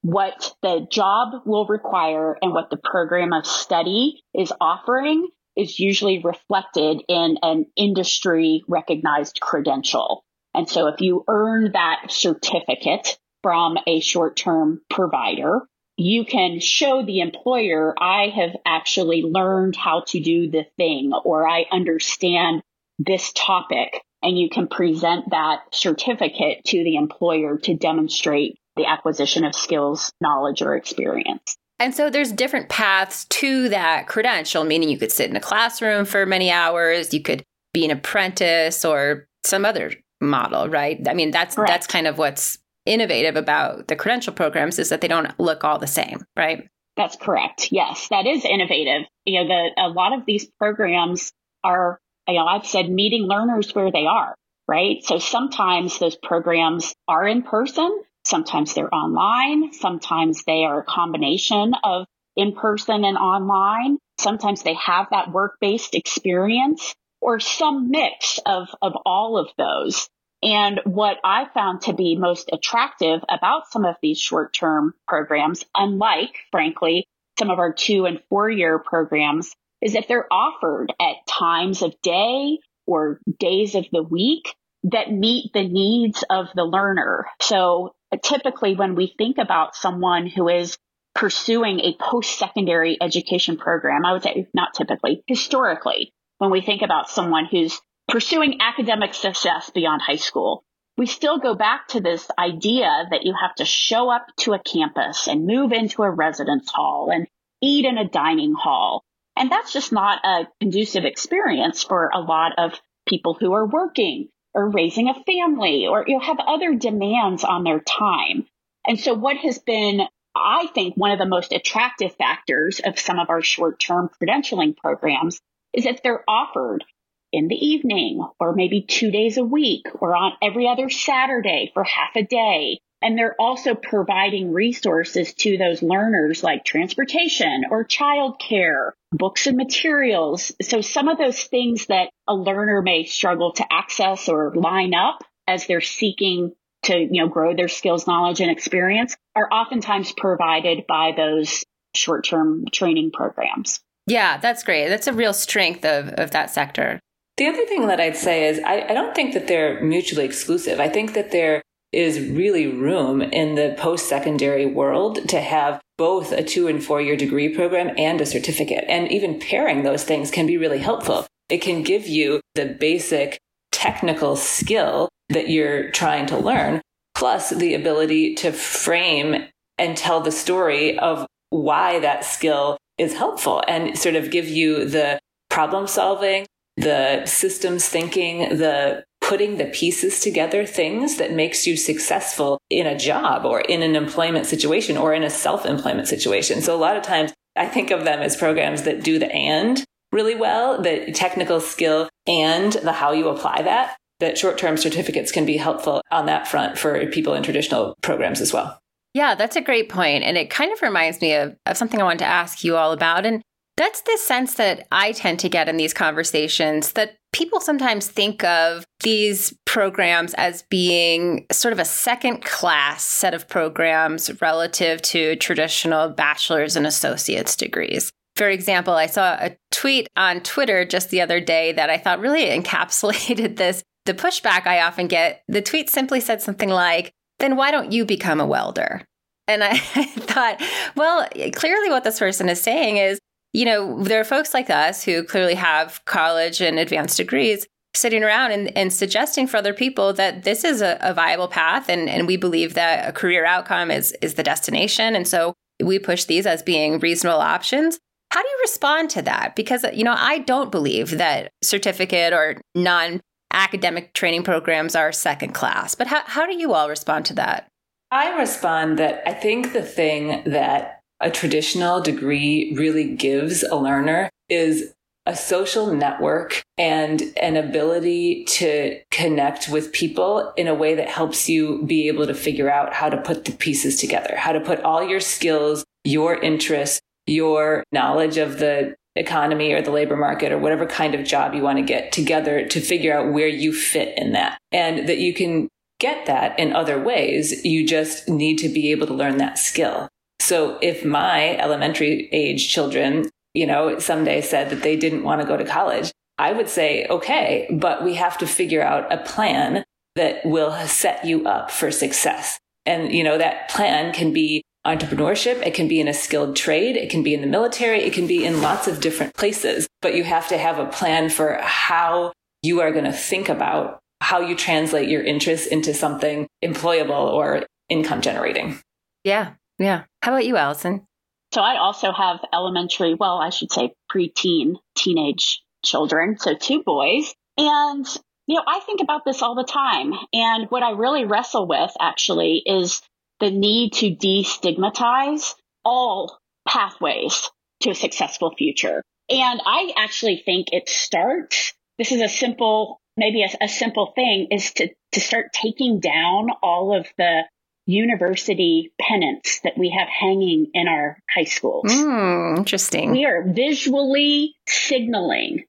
what 0.03 0.55
the 0.63 0.87
job 0.91 1.43
will 1.45 1.67
require 1.67 2.37
and 2.41 2.53
what 2.53 2.71
the 2.71 2.81
program 2.83 3.33
of 3.33 3.47
study 3.47 4.23
is 4.35 4.53
offering 4.61 5.29
is 5.57 5.79
usually 5.79 6.21
reflected 6.23 7.03
in 7.09 7.37
an 7.43 7.67
industry 7.77 8.63
recognized 8.67 9.41
credential. 9.41 10.25
And 10.55 10.69
so 10.69 10.89
if 10.89 11.01
you 11.01 11.25
earn 11.29 11.73
that 11.73 12.07
certificate 12.09 13.19
from 13.43 13.77
a 13.87 14.01
short 14.01 14.37
term 14.37 14.81
provider, 14.89 15.61
you 15.97 16.25
can 16.25 16.61
show 16.61 17.05
the 17.05 17.21
employer, 17.21 17.95
I 17.99 18.29
have 18.29 18.57
actually 18.65 19.23
learned 19.23 19.77
how 19.77 20.05
to 20.09 20.21
do 20.21 20.51
the 20.51 20.65
thing 20.77 21.13
or 21.25 21.47
I 21.47 21.67
understand 21.71 22.63
this 22.99 23.33
topic. 23.35 24.01
And 24.23 24.39
you 24.39 24.51
can 24.51 24.69
present 24.69 25.31
that 25.31 25.61
certificate 25.73 26.65
to 26.67 26.85
the 26.85 26.97
employer 26.97 27.57
to 27.59 27.75
demonstrate 27.75 28.59
the 28.77 28.87
acquisition 28.87 29.45
of 29.45 29.55
skills, 29.55 30.13
knowledge, 30.21 30.63
or 30.63 30.75
experience. 30.77 31.57
And 31.79 31.95
so 31.95 32.11
there's 32.11 32.31
different 32.31 32.69
paths 32.69 33.25
to 33.27 33.71
that 33.71 34.07
credential, 34.07 34.65
meaning 34.65 34.91
you 34.91 34.99
could 34.99 35.13
sit 35.13 35.31
in 35.31 35.37
a 35.37 35.41
classroom 35.41 36.05
for 36.05 36.27
many 36.27 36.51
hours, 36.51 37.15
you 37.15 37.23
could 37.23 37.43
be 37.73 37.87
an 37.87 37.91
apprentice 37.91 38.85
or 38.85 39.27
some 39.45 39.65
other 39.65 39.93
model, 40.21 40.69
right? 40.69 41.01
I 41.09 41.15
mean, 41.15 41.31
that's 41.31 41.55
Correct. 41.55 41.71
that's 41.71 41.87
kind 41.87 42.07
of 42.07 42.19
what's 42.19 42.59
innovative 42.91 43.37
about 43.37 43.89
the 43.89 43.97
credential 43.97 44.33
programs 44.33 44.79
is 44.79 44.89
that 44.89 45.01
they 45.01 45.09
don't 45.09 45.39
look 45.39 45.65
all 45.65 45.79
the 45.79 45.87
same, 45.87 46.25
right? 46.37 46.69
That's 46.97 47.17
correct. 47.17 47.71
Yes, 47.71 48.09
that 48.09 48.27
is 48.27 48.45
innovative. 48.45 49.03
You 49.25 49.41
know, 49.41 49.49
the, 49.49 49.83
a 49.83 49.89
lot 49.89 50.13
of 50.13 50.27
these 50.27 50.47
programs 50.59 51.33
are, 51.63 52.01
you 52.27 52.35
know, 52.35 52.47
I've 52.47 52.67
said 52.67 52.91
meeting 52.91 53.23
learners 53.23 53.75
where 53.75 53.93
they 53.93 54.07
are, 54.07 54.35
right? 54.67 55.03
So 55.05 55.19
sometimes 55.19 55.99
those 55.99 56.17
programs 56.17 56.93
are 57.07 57.27
in 57.27 57.43
person. 57.43 58.03
Sometimes 58.25 58.75
they're 58.75 58.93
online. 58.95 59.73
Sometimes 59.73 60.43
they 60.45 60.65
are 60.65 60.81
a 60.81 60.85
combination 60.85 61.73
of 61.85 62.07
in 62.37 62.55
person 62.55 63.05
and 63.05 63.17
online. 63.17 63.99
Sometimes 64.19 64.63
they 64.63 64.75
have 64.75 65.07
that 65.11 65.33
work 65.33 65.57
based 65.61 65.95
experience 65.95 66.95
or 67.21 67.41
some 67.41 67.91
mix 67.91 68.41
of, 68.45 68.69
of 68.83 68.95
all 69.07 69.39
of 69.39 69.49
those. 69.57 70.09
And 70.43 70.81
what 70.85 71.19
I 71.23 71.47
found 71.53 71.83
to 71.83 71.93
be 71.93 72.17
most 72.17 72.49
attractive 72.53 73.23
about 73.29 73.71
some 73.71 73.85
of 73.85 73.97
these 74.01 74.19
short 74.19 74.55
term 74.55 74.95
programs, 75.07 75.65
unlike, 75.75 76.35
frankly, 76.51 77.07
some 77.39 77.51
of 77.51 77.59
our 77.59 77.73
two 77.73 78.07
and 78.07 78.23
four 78.29 78.49
year 78.49 78.79
programs, 78.79 79.53
is 79.83 79.95
that 79.95 80.07
they're 80.09 80.33
offered 80.33 80.93
at 81.01 81.27
times 81.27 81.83
of 81.83 81.95
day 82.03 82.59
or 82.87 83.21
days 83.39 83.75
of 83.75 83.87
the 83.93 84.03
week 84.03 84.55
that 84.85 85.13
meet 85.13 85.53
the 85.53 85.67
needs 85.67 86.25
of 86.31 86.47
the 86.55 86.65
learner. 86.65 87.27
So 87.41 87.95
uh, 88.13 88.17
typically 88.23 88.75
when 88.75 88.95
we 88.95 89.15
think 89.17 89.39
about 89.39 89.77
someone 89.77 90.27
who 90.27 90.49
is 90.49 90.79
pursuing 91.15 91.81
a 91.81 91.97
post 92.01 92.39
secondary 92.39 92.97
education 93.01 93.57
program, 93.57 94.07
I 94.07 94.13
would 94.13 94.23
say 94.23 94.47
not 94.55 94.75
typically, 94.75 95.23
historically, 95.27 96.13
when 96.39 96.51
we 96.51 96.63
think 96.63 96.81
about 96.83 97.11
someone 97.11 97.47
who's 97.51 97.81
pursuing 98.11 98.61
academic 98.61 99.15
success 99.15 99.71
beyond 99.71 100.03
high 100.03 100.17
school, 100.17 100.65
we 100.97 101.07
still 101.07 101.39
go 101.39 101.55
back 101.55 101.89
to 101.89 102.01
this 102.01 102.29
idea 102.39 103.07
that 103.11 103.25
you 103.25 103.35
have 103.41 103.55
to 103.55 103.65
show 103.65 104.11
up 104.11 104.27
to 104.39 104.53
a 104.53 104.59
campus 104.59 105.29
and 105.29 105.47
move 105.47 105.73
into 105.73 106.03
a 106.03 106.11
residence 106.11 106.71
hall 106.71 107.11
and 107.11 107.27
eat 107.63 107.85
in 107.85 107.97
a 107.97 108.09
dining 108.09 108.55
hall. 108.55 109.05
And 109.37 109.51
that's 109.51 109.73
just 109.73 109.93
not 109.93 110.21
a 110.25 110.49
conducive 110.61 111.05
experience 111.05 111.83
for 111.83 112.11
a 112.13 112.21
lot 112.21 112.53
of 112.59 112.79
people 113.09 113.35
who 113.35 113.53
are 113.53 113.67
working 113.67 114.29
or 114.53 114.69
raising 114.69 115.09
a 115.09 115.25
family 115.25 115.87
or 115.87 116.05
you 116.07 116.21
have 116.21 116.39
other 116.39 116.75
demands 116.75 117.45
on 117.45 117.65
their 117.65 117.81
time. 117.81 118.47
And 118.87 118.99
so 118.99 119.15
what 119.15 119.37
has 119.39 119.59
been, 119.59 120.03
I 120.35 120.67
think, 120.75 120.97
one 120.97 121.13
of 121.13 121.19
the 121.19 121.27
most 121.27 121.53
attractive 121.53 122.15
factors 122.17 122.81
of 122.85 122.99
some 122.99 123.19
of 123.19 123.31
our 123.31 123.43
short 123.43 123.79
term 123.79 124.11
credentialing 124.21 124.77
programs 124.77 125.41
is 125.73 125.85
that 125.85 126.03
they're 126.03 126.25
offered 126.29 126.85
in 127.33 127.49
the 127.49 127.55
evening 127.55 128.27
or 128.39 128.55
maybe 128.55 128.83
two 128.83 129.11
days 129.11 129.37
a 129.37 129.45
week 129.45 129.87
or 130.01 130.17
on 130.17 130.33
every 130.43 130.67
other 130.69 130.89
Saturday 130.89 131.71
for 131.75 131.85
half 131.85 132.17
a 132.17 132.23
day. 132.23 132.79
And 133.03 133.17
they're 133.17 133.37
also 133.39 133.75
providing 133.75 134.53
resources 134.53 135.33
to 135.35 135.57
those 135.57 135.83
learners 135.83 136.43
like 136.43 136.65
transportation 136.65 137.65
or 137.71 137.87
childcare, 137.87 138.91
books 139.11 139.47
and 139.47 139.57
materials. 139.57 140.53
So 140.61 140.83
some 140.83 141.09
of 141.09 141.17
those 141.17 141.43
things 141.45 141.87
that 141.87 142.11
a 142.29 142.35
learner 142.35 142.83
may 142.83 143.05
struggle 143.05 143.53
to 143.53 143.73
access 143.73 144.29
or 144.29 144.55
line 144.55 144.93
up 144.93 145.25
as 145.49 145.67
they're 145.67 145.81
seeking 145.81 146.53
to, 146.83 146.95
you 146.95 147.23
know, 147.23 147.29
grow 147.29 147.55
their 147.55 147.69
skills, 147.69 148.07
knowledge 148.07 148.41
and 148.41 148.51
experience 148.51 149.17
are 149.35 149.49
oftentimes 149.51 150.13
provided 150.13 150.85
by 150.87 151.13
those 151.17 151.65
short-term 151.95 152.67
training 152.73 153.13
programs. 153.13 153.81
Yeah, 154.07 154.39
that's 154.39 154.63
great. 154.63 154.89
That's 154.89 155.07
a 155.07 155.13
real 155.13 155.33
strength 155.33 155.85
of, 155.85 156.09
of 156.11 156.33
that 156.33 156.51
sector. 156.51 157.01
The 157.41 157.47
other 157.47 157.65
thing 157.65 157.87
that 157.87 158.03
I'd 158.03 158.19
say 158.19 158.49
is 158.49 158.61
I, 158.67 158.83
I 158.83 158.93
don't 158.93 159.15
think 159.15 159.33
that 159.33 159.49
they're 159.49 159.81
mutually 159.81 160.27
exclusive. 160.27 160.79
I 160.79 160.91
think 160.91 161.15
that 161.15 161.31
there 161.31 161.63
is 161.91 162.21
really 162.21 162.67
room 162.67 163.23
in 163.23 163.55
the 163.55 163.75
post 163.79 164.11
secondary 164.11 164.67
world 164.67 165.27
to 165.31 165.41
have 165.41 165.81
both 165.97 166.33
a 166.33 166.45
two 166.45 166.69
and 166.69 166.85
four 166.85 167.01
year 167.01 167.17
degree 167.17 167.49
program 167.49 167.95
and 167.97 168.21
a 168.21 168.27
certificate. 168.27 168.85
And 168.89 169.11
even 169.11 169.41
pairing 169.41 169.85
those 169.85 170.05
things 170.05 170.31
can 170.31 170.47
be 170.47 170.59
really 170.59 170.81
helpful. 170.81 171.27
It 171.49 171.63
can 171.63 171.83
give 171.83 172.07
you 172.07 172.43
the 172.57 172.77
basic 172.79 173.39
technical 173.73 174.37
skill 174.37 175.09
that 175.31 175.49
you're 175.49 175.91
trying 175.93 176.27
to 176.27 176.37
learn, 176.37 176.83
plus 177.15 177.49
the 177.49 177.73
ability 177.73 178.35
to 178.35 178.53
frame 178.53 179.47
and 179.79 179.97
tell 179.97 180.21
the 180.21 180.31
story 180.31 180.99
of 180.99 181.27
why 181.49 182.01
that 182.01 182.23
skill 182.23 182.77
is 182.99 183.15
helpful 183.15 183.65
and 183.67 183.99
sort 183.99 184.15
of 184.15 184.31
give 184.31 184.47
you 184.47 184.85
the 184.85 185.19
problem 185.49 185.87
solving, 185.87 186.45
the 186.81 187.25
systems 187.27 187.89
thinking, 187.89 188.57
the 188.57 189.05
putting 189.21 189.59
the 189.59 189.67
pieces 189.67 190.21
together 190.21 190.67
things 190.67 191.19
that 191.19 191.33
makes 191.33 191.67
you 191.67 191.77
successful 191.77 192.59
in 192.71 192.87
a 192.87 192.99
job 192.99 193.45
or 193.45 193.61
in 193.61 193.83
an 193.83 193.95
employment 193.95 194.47
situation 194.47 194.97
or 194.97 195.15
in 195.15 195.23
a 195.23 195.31
self-employment 195.31 196.09
situation. 196.09 196.61
So 196.63 196.75
a 196.75 196.79
lot 196.79 196.97
of 196.97 197.03
times 197.03 197.33
I 197.57 197.67
think 197.67 197.91
of 197.91 198.05
them 198.05 198.21
as 198.21 198.37
programs 198.37 198.83
that 198.83 199.05
do 199.05 199.19
the 199.19 199.31
and 199.33 199.85
really 200.11 200.35
well, 200.35 200.81
the 200.81 201.13
technical 201.13 201.61
skill 201.61 202.09
and 202.27 202.73
the 202.73 202.93
how 202.93 203.13
you 203.13 203.29
apply 203.29 203.63
that. 203.63 203.97
That 204.19 204.37
short-term 204.37 204.77
certificates 204.77 205.33
can 205.33 205.47
be 205.47 205.57
helpful 205.57 206.03
on 206.11 206.27
that 206.27 206.49
front 206.49 206.77
for 206.77 207.07
people 207.07 207.35
in 207.35 207.43
traditional 207.43 207.95
programs 208.03 208.41
as 208.41 208.53
well. 208.53 208.79
Yeah, 209.15 209.35
that's 209.35 209.57
a 209.57 209.63
great 209.63 209.89
point. 209.89 210.25
And 210.25 210.37
it 210.37 210.51
kind 210.51 210.73
of 210.73 210.83
reminds 210.83 211.21
me 211.21 211.35
of, 211.35 211.57
of 211.67 211.77
something 211.77 212.01
I 212.01 212.05
wanted 212.05 212.21
to 212.21 212.27
ask 212.27 212.63
you 212.63 212.77
all 212.77 212.93
about. 212.93 213.25
And 213.25 213.43
that's 213.81 214.03
the 214.03 214.19
sense 214.19 214.55
that 214.57 214.87
I 214.93 215.13
tend 215.13 215.39
to 215.41 215.49
get 215.49 215.67
in 215.67 215.79
these 215.79 215.95
conversations 215.95 216.93
that 216.93 217.17
people 217.33 217.61
sometimes 217.61 218.09
think 218.09 218.45
of 218.45 218.85
these 219.03 219.55
programs 219.65 220.35
as 220.35 220.65
being 220.69 221.47
sort 221.51 221.73
of 221.73 221.79
a 221.79 221.87
second 221.87 222.45
class 222.45 223.03
set 223.03 223.33
of 223.33 223.49
programs 223.49 224.39
relative 224.43 225.01
to 225.01 225.35
traditional 225.37 226.11
bachelor's 226.11 226.77
and 226.77 226.87
associate's 226.87 227.57
degrees. 227.57 228.13
For 228.37 228.51
example, 228.51 228.93
I 228.93 229.07
saw 229.07 229.39
a 229.41 229.57
tweet 229.71 230.09
on 230.15 230.41
Twitter 230.41 230.85
just 230.85 231.09
the 231.09 231.23
other 231.23 231.41
day 231.41 231.73
that 231.73 231.89
I 231.89 231.97
thought 231.97 232.21
really 232.21 232.45
encapsulated 232.61 233.57
this. 233.57 233.83
The 234.05 234.13
pushback 234.13 234.67
I 234.67 234.83
often 234.83 235.07
get, 235.07 235.43
the 235.49 235.63
tweet 235.63 235.89
simply 235.89 236.21
said 236.21 236.43
something 236.43 236.69
like, 236.69 237.13
then 237.39 237.57
why 237.57 237.71
don't 237.71 237.93
you 237.93 238.05
become 238.05 238.41
a 238.41 238.47
welder? 238.47 239.07
And 239.49 239.65
I, 239.65 239.79
thought, 239.79 240.63
well, 240.97 241.27
clearly 241.55 241.89
what 241.89 242.05
this 242.05 242.19
person 242.19 242.51
is 242.51 242.61
saying 242.61 242.99
is 242.99 243.19
you 243.53 243.65
know, 243.65 244.03
there 244.03 244.21
are 244.21 244.25
folks 244.25 244.55
like 244.55 244.71
us 244.71 245.05
who 245.05 245.25
clearly 245.25 245.55
have 245.55 246.05
college 246.05 246.61
and 246.61 246.79
advanced 246.79 247.17
degrees 247.17 247.67
sitting 247.95 248.23
around 248.23 248.53
and, 248.53 248.77
and 248.77 248.93
suggesting 248.93 249.47
for 249.47 249.57
other 249.57 249.75
people 249.75 250.13
that 250.13 250.45
this 250.45 250.63
is 250.63 250.81
a, 250.81 250.97
a 251.01 251.13
viable 251.13 251.49
path 251.49 251.89
and, 251.89 252.09
and 252.09 252.27
we 252.27 252.37
believe 252.37 252.75
that 252.75 253.09
a 253.09 253.13
career 253.13 253.45
outcome 253.45 253.91
is 253.91 254.13
is 254.23 254.35
the 254.35 254.43
destination. 254.43 255.17
And 255.17 255.27
so 255.27 255.55
we 255.83 255.99
push 255.99 256.25
these 256.25 256.47
as 256.47 256.63
being 256.63 256.99
reasonable 256.99 257.41
options. 257.41 257.99
How 258.31 258.43
do 258.43 258.49
you 258.49 258.59
respond 258.63 259.11
to 259.11 259.23
that? 259.23 259.57
Because, 259.57 259.85
you 259.93 260.05
know, 260.05 260.15
I 260.17 260.39
don't 260.39 260.71
believe 260.71 261.19
that 261.19 261.51
certificate 261.63 262.33
or 262.33 262.61
non 262.77 263.21
academic 263.53 264.15
training 264.15 264.45
programs 264.45 264.95
are 264.95 265.11
second 265.11 265.53
class. 265.53 265.97
But 265.97 266.07
how, 266.07 266.23
how 266.25 266.47
do 266.47 266.57
you 266.57 266.73
all 266.73 266.89
respond 266.89 267.25
to 267.27 267.35
that? 267.35 267.67
I 268.13 268.39
respond 268.39 268.99
that 268.99 269.23
I 269.27 269.33
think 269.33 269.73
the 269.73 269.83
thing 269.83 270.43
that 270.47 271.00
a 271.21 271.31
traditional 271.31 272.01
degree 272.01 272.75
really 272.77 273.15
gives 273.15 273.63
a 273.63 273.77
learner 273.77 274.31
is 274.49 274.93
a 275.27 275.37
social 275.37 275.95
network 275.95 276.63
and 276.79 277.23
an 277.41 277.57
ability 277.57 278.45
to 278.45 278.99
connect 279.11 279.69
with 279.69 279.93
people 279.93 280.53
in 280.57 280.67
a 280.67 280.75
way 280.75 280.95
that 280.95 281.09
helps 281.09 281.49
you 281.49 281.83
be 281.85 282.09
able 282.09 282.27
to 282.27 282.35
figure 282.35 282.71
out 282.71 282.95
how 282.95 283.09
to 283.09 283.19
put 283.19 283.45
the 283.45 283.53
pieces 283.53 284.01
together, 284.01 284.35
how 284.37 284.51
to 284.51 284.61
put 284.61 284.81
all 284.81 285.07
your 285.07 285.21
skills, 285.21 285.85
your 286.05 286.37
interests, 286.37 287.01
your 287.27 287.85
knowledge 287.93 288.39
of 288.39 288.59
the 288.59 288.95
economy 289.15 289.73
or 289.73 289.83
the 289.83 289.91
labor 289.91 290.17
market 290.17 290.53
or 290.53 290.59
whatever 290.59 290.87
kind 290.87 291.15
of 291.15 291.27
job 291.27 291.53
you 291.53 291.63
want 291.63 291.77
to 291.77 291.85
get 291.85 292.13
together 292.13 292.67
to 292.67 292.81
figure 292.81 293.17
out 293.17 293.33
where 293.33 293.49
you 293.49 293.73
fit 293.73 294.17
in 294.17 294.33
that 294.33 294.59
and 294.73 295.09
that 295.09 295.19
you 295.19 295.35
can 295.35 295.69
get 295.99 296.27
that 296.27 296.59
in 296.59 296.73
other 296.73 296.99
ways. 296.99 297.65
You 297.65 297.87
just 297.87 298.29
need 298.29 298.57
to 298.59 298.69
be 298.69 298.91
able 298.91 299.07
to 299.09 299.15
learn 299.15 299.37
that 299.37 299.59
skill. 299.59 300.09
So 300.51 300.79
if 300.83 301.05
my 301.05 301.57
elementary 301.59 302.29
age 302.33 302.71
children, 302.71 303.31
you 303.55 303.69
know, 303.69 304.01
someday 304.01 304.41
said 304.41 304.71
that 304.71 304.83
they 304.83 304.97
didn't 304.97 305.23
want 305.23 305.41
to 305.41 305.47
go 305.47 305.57
to 305.57 305.65
college, 305.65 306.11
I 306.39 306.51
would 306.51 306.69
say, 306.69 307.07
okay, 307.07 307.69
but 307.71 308.03
we 308.03 308.15
have 308.15 308.37
to 308.39 308.49
figure 308.49 308.83
out 308.83 309.13
a 309.13 309.19
plan 309.19 309.85
that 310.17 310.45
will 310.45 310.73
set 310.89 311.25
you 311.25 311.47
up 311.47 311.71
for 311.71 311.93
success. 311.93 312.59
And, 312.85 313.13
you 313.13 313.23
know, 313.23 313.39
that 313.39 313.69
plan 313.69 314.13
can 314.13 314.33
be 314.33 314.65
entrepreneurship. 314.85 315.65
It 315.65 315.75
can 315.75 315.87
be 315.87 316.01
in 316.01 316.09
a 316.09 316.13
skilled 316.13 316.57
trade. 316.57 316.97
It 316.97 317.11
can 317.11 317.23
be 317.23 317.33
in 317.33 317.43
the 317.43 317.47
military. 317.47 318.01
It 318.01 318.13
can 318.13 318.27
be 318.27 318.45
in 318.45 318.61
lots 318.61 318.89
of 318.89 319.01
different 319.01 319.35
places, 319.35 319.87
but 320.03 320.17
you 320.17 320.25
have 320.25 320.49
to 320.49 320.59
have 320.59 320.81
a 320.81 320.87
plan 320.87 321.31
for 321.31 321.61
how 321.63 322.33
you 322.63 322.81
are 322.81 322.91
going 322.91 323.05
to 323.05 323.13
think 323.13 323.49
about 323.49 324.01
how 324.21 324.41
you 324.41 324.57
translate 324.57 325.09
your 325.09 325.23
interests 325.23 325.69
into 325.69 325.95
something 325.95 326.49
employable 326.61 327.31
or 327.31 327.65
income 327.89 328.21
generating. 328.21 328.81
Yeah. 329.23 329.53
Yeah. 329.81 330.05
How 330.23 330.33
about 330.33 330.45
you, 330.45 330.57
Allison? 330.57 331.07
So 331.53 331.63
I 331.63 331.79
also 331.79 332.13
have 332.13 332.45
elementary, 332.53 333.15
well, 333.15 333.39
I 333.39 333.49
should 333.49 333.73
say 333.73 333.95
preteen, 334.13 334.75
teenage 334.95 335.63
children. 335.85 336.37
So 336.39 336.55
two 336.55 336.83
boys. 336.85 337.35
And, 337.57 338.07
you 338.47 338.57
know, 338.57 338.63
I 338.67 338.81
think 338.81 339.01
about 339.01 339.25
this 339.25 339.43
all 339.43 339.55
the 339.55 339.65
time. 339.65 340.13
And 340.33 340.71
what 340.71 340.83
I 340.83 340.91
really 340.91 341.25
wrestle 341.25 341.67
with 341.67 341.91
actually 341.99 342.63
is 342.65 343.01
the 343.41 343.51
need 343.51 343.95
to 343.95 344.15
destigmatize 344.15 345.55
all 345.83 346.39
pathways 346.69 347.51
to 347.81 347.91
a 347.91 347.95
successful 347.95 348.55
future. 348.57 349.03
And 349.31 349.63
I 349.65 349.95
actually 349.97 350.43
think 350.45 350.69
it 350.73 350.91
starts, 350.91 351.73
this 351.99 352.13
is 352.13 352.21
a 352.21 352.29
simple, 352.29 353.01
maybe 353.17 353.43
a, 353.43 353.65
a 353.65 353.69
simple 353.69 354.13
thing 354.15 354.49
is 354.51 354.73
to, 354.75 354.91
to 355.13 355.21
start 355.21 355.55
taking 355.55 356.01
down 356.01 356.51
all 356.63 356.95
of 356.95 357.07
the 357.17 357.45
university 357.91 358.93
pennants 359.01 359.61
that 359.61 359.77
we 359.77 359.91
have 359.91 360.09
hanging 360.09 360.69
in 360.75 360.89
our 360.89 361.19
high 361.35 361.45
schools. 361.45 361.93
Mm, 361.93 362.59
interesting. 362.59 363.11
We 363.11 363.25
are 363.25 363.45
visually 363.47 364.55
signaling 364.67 365.65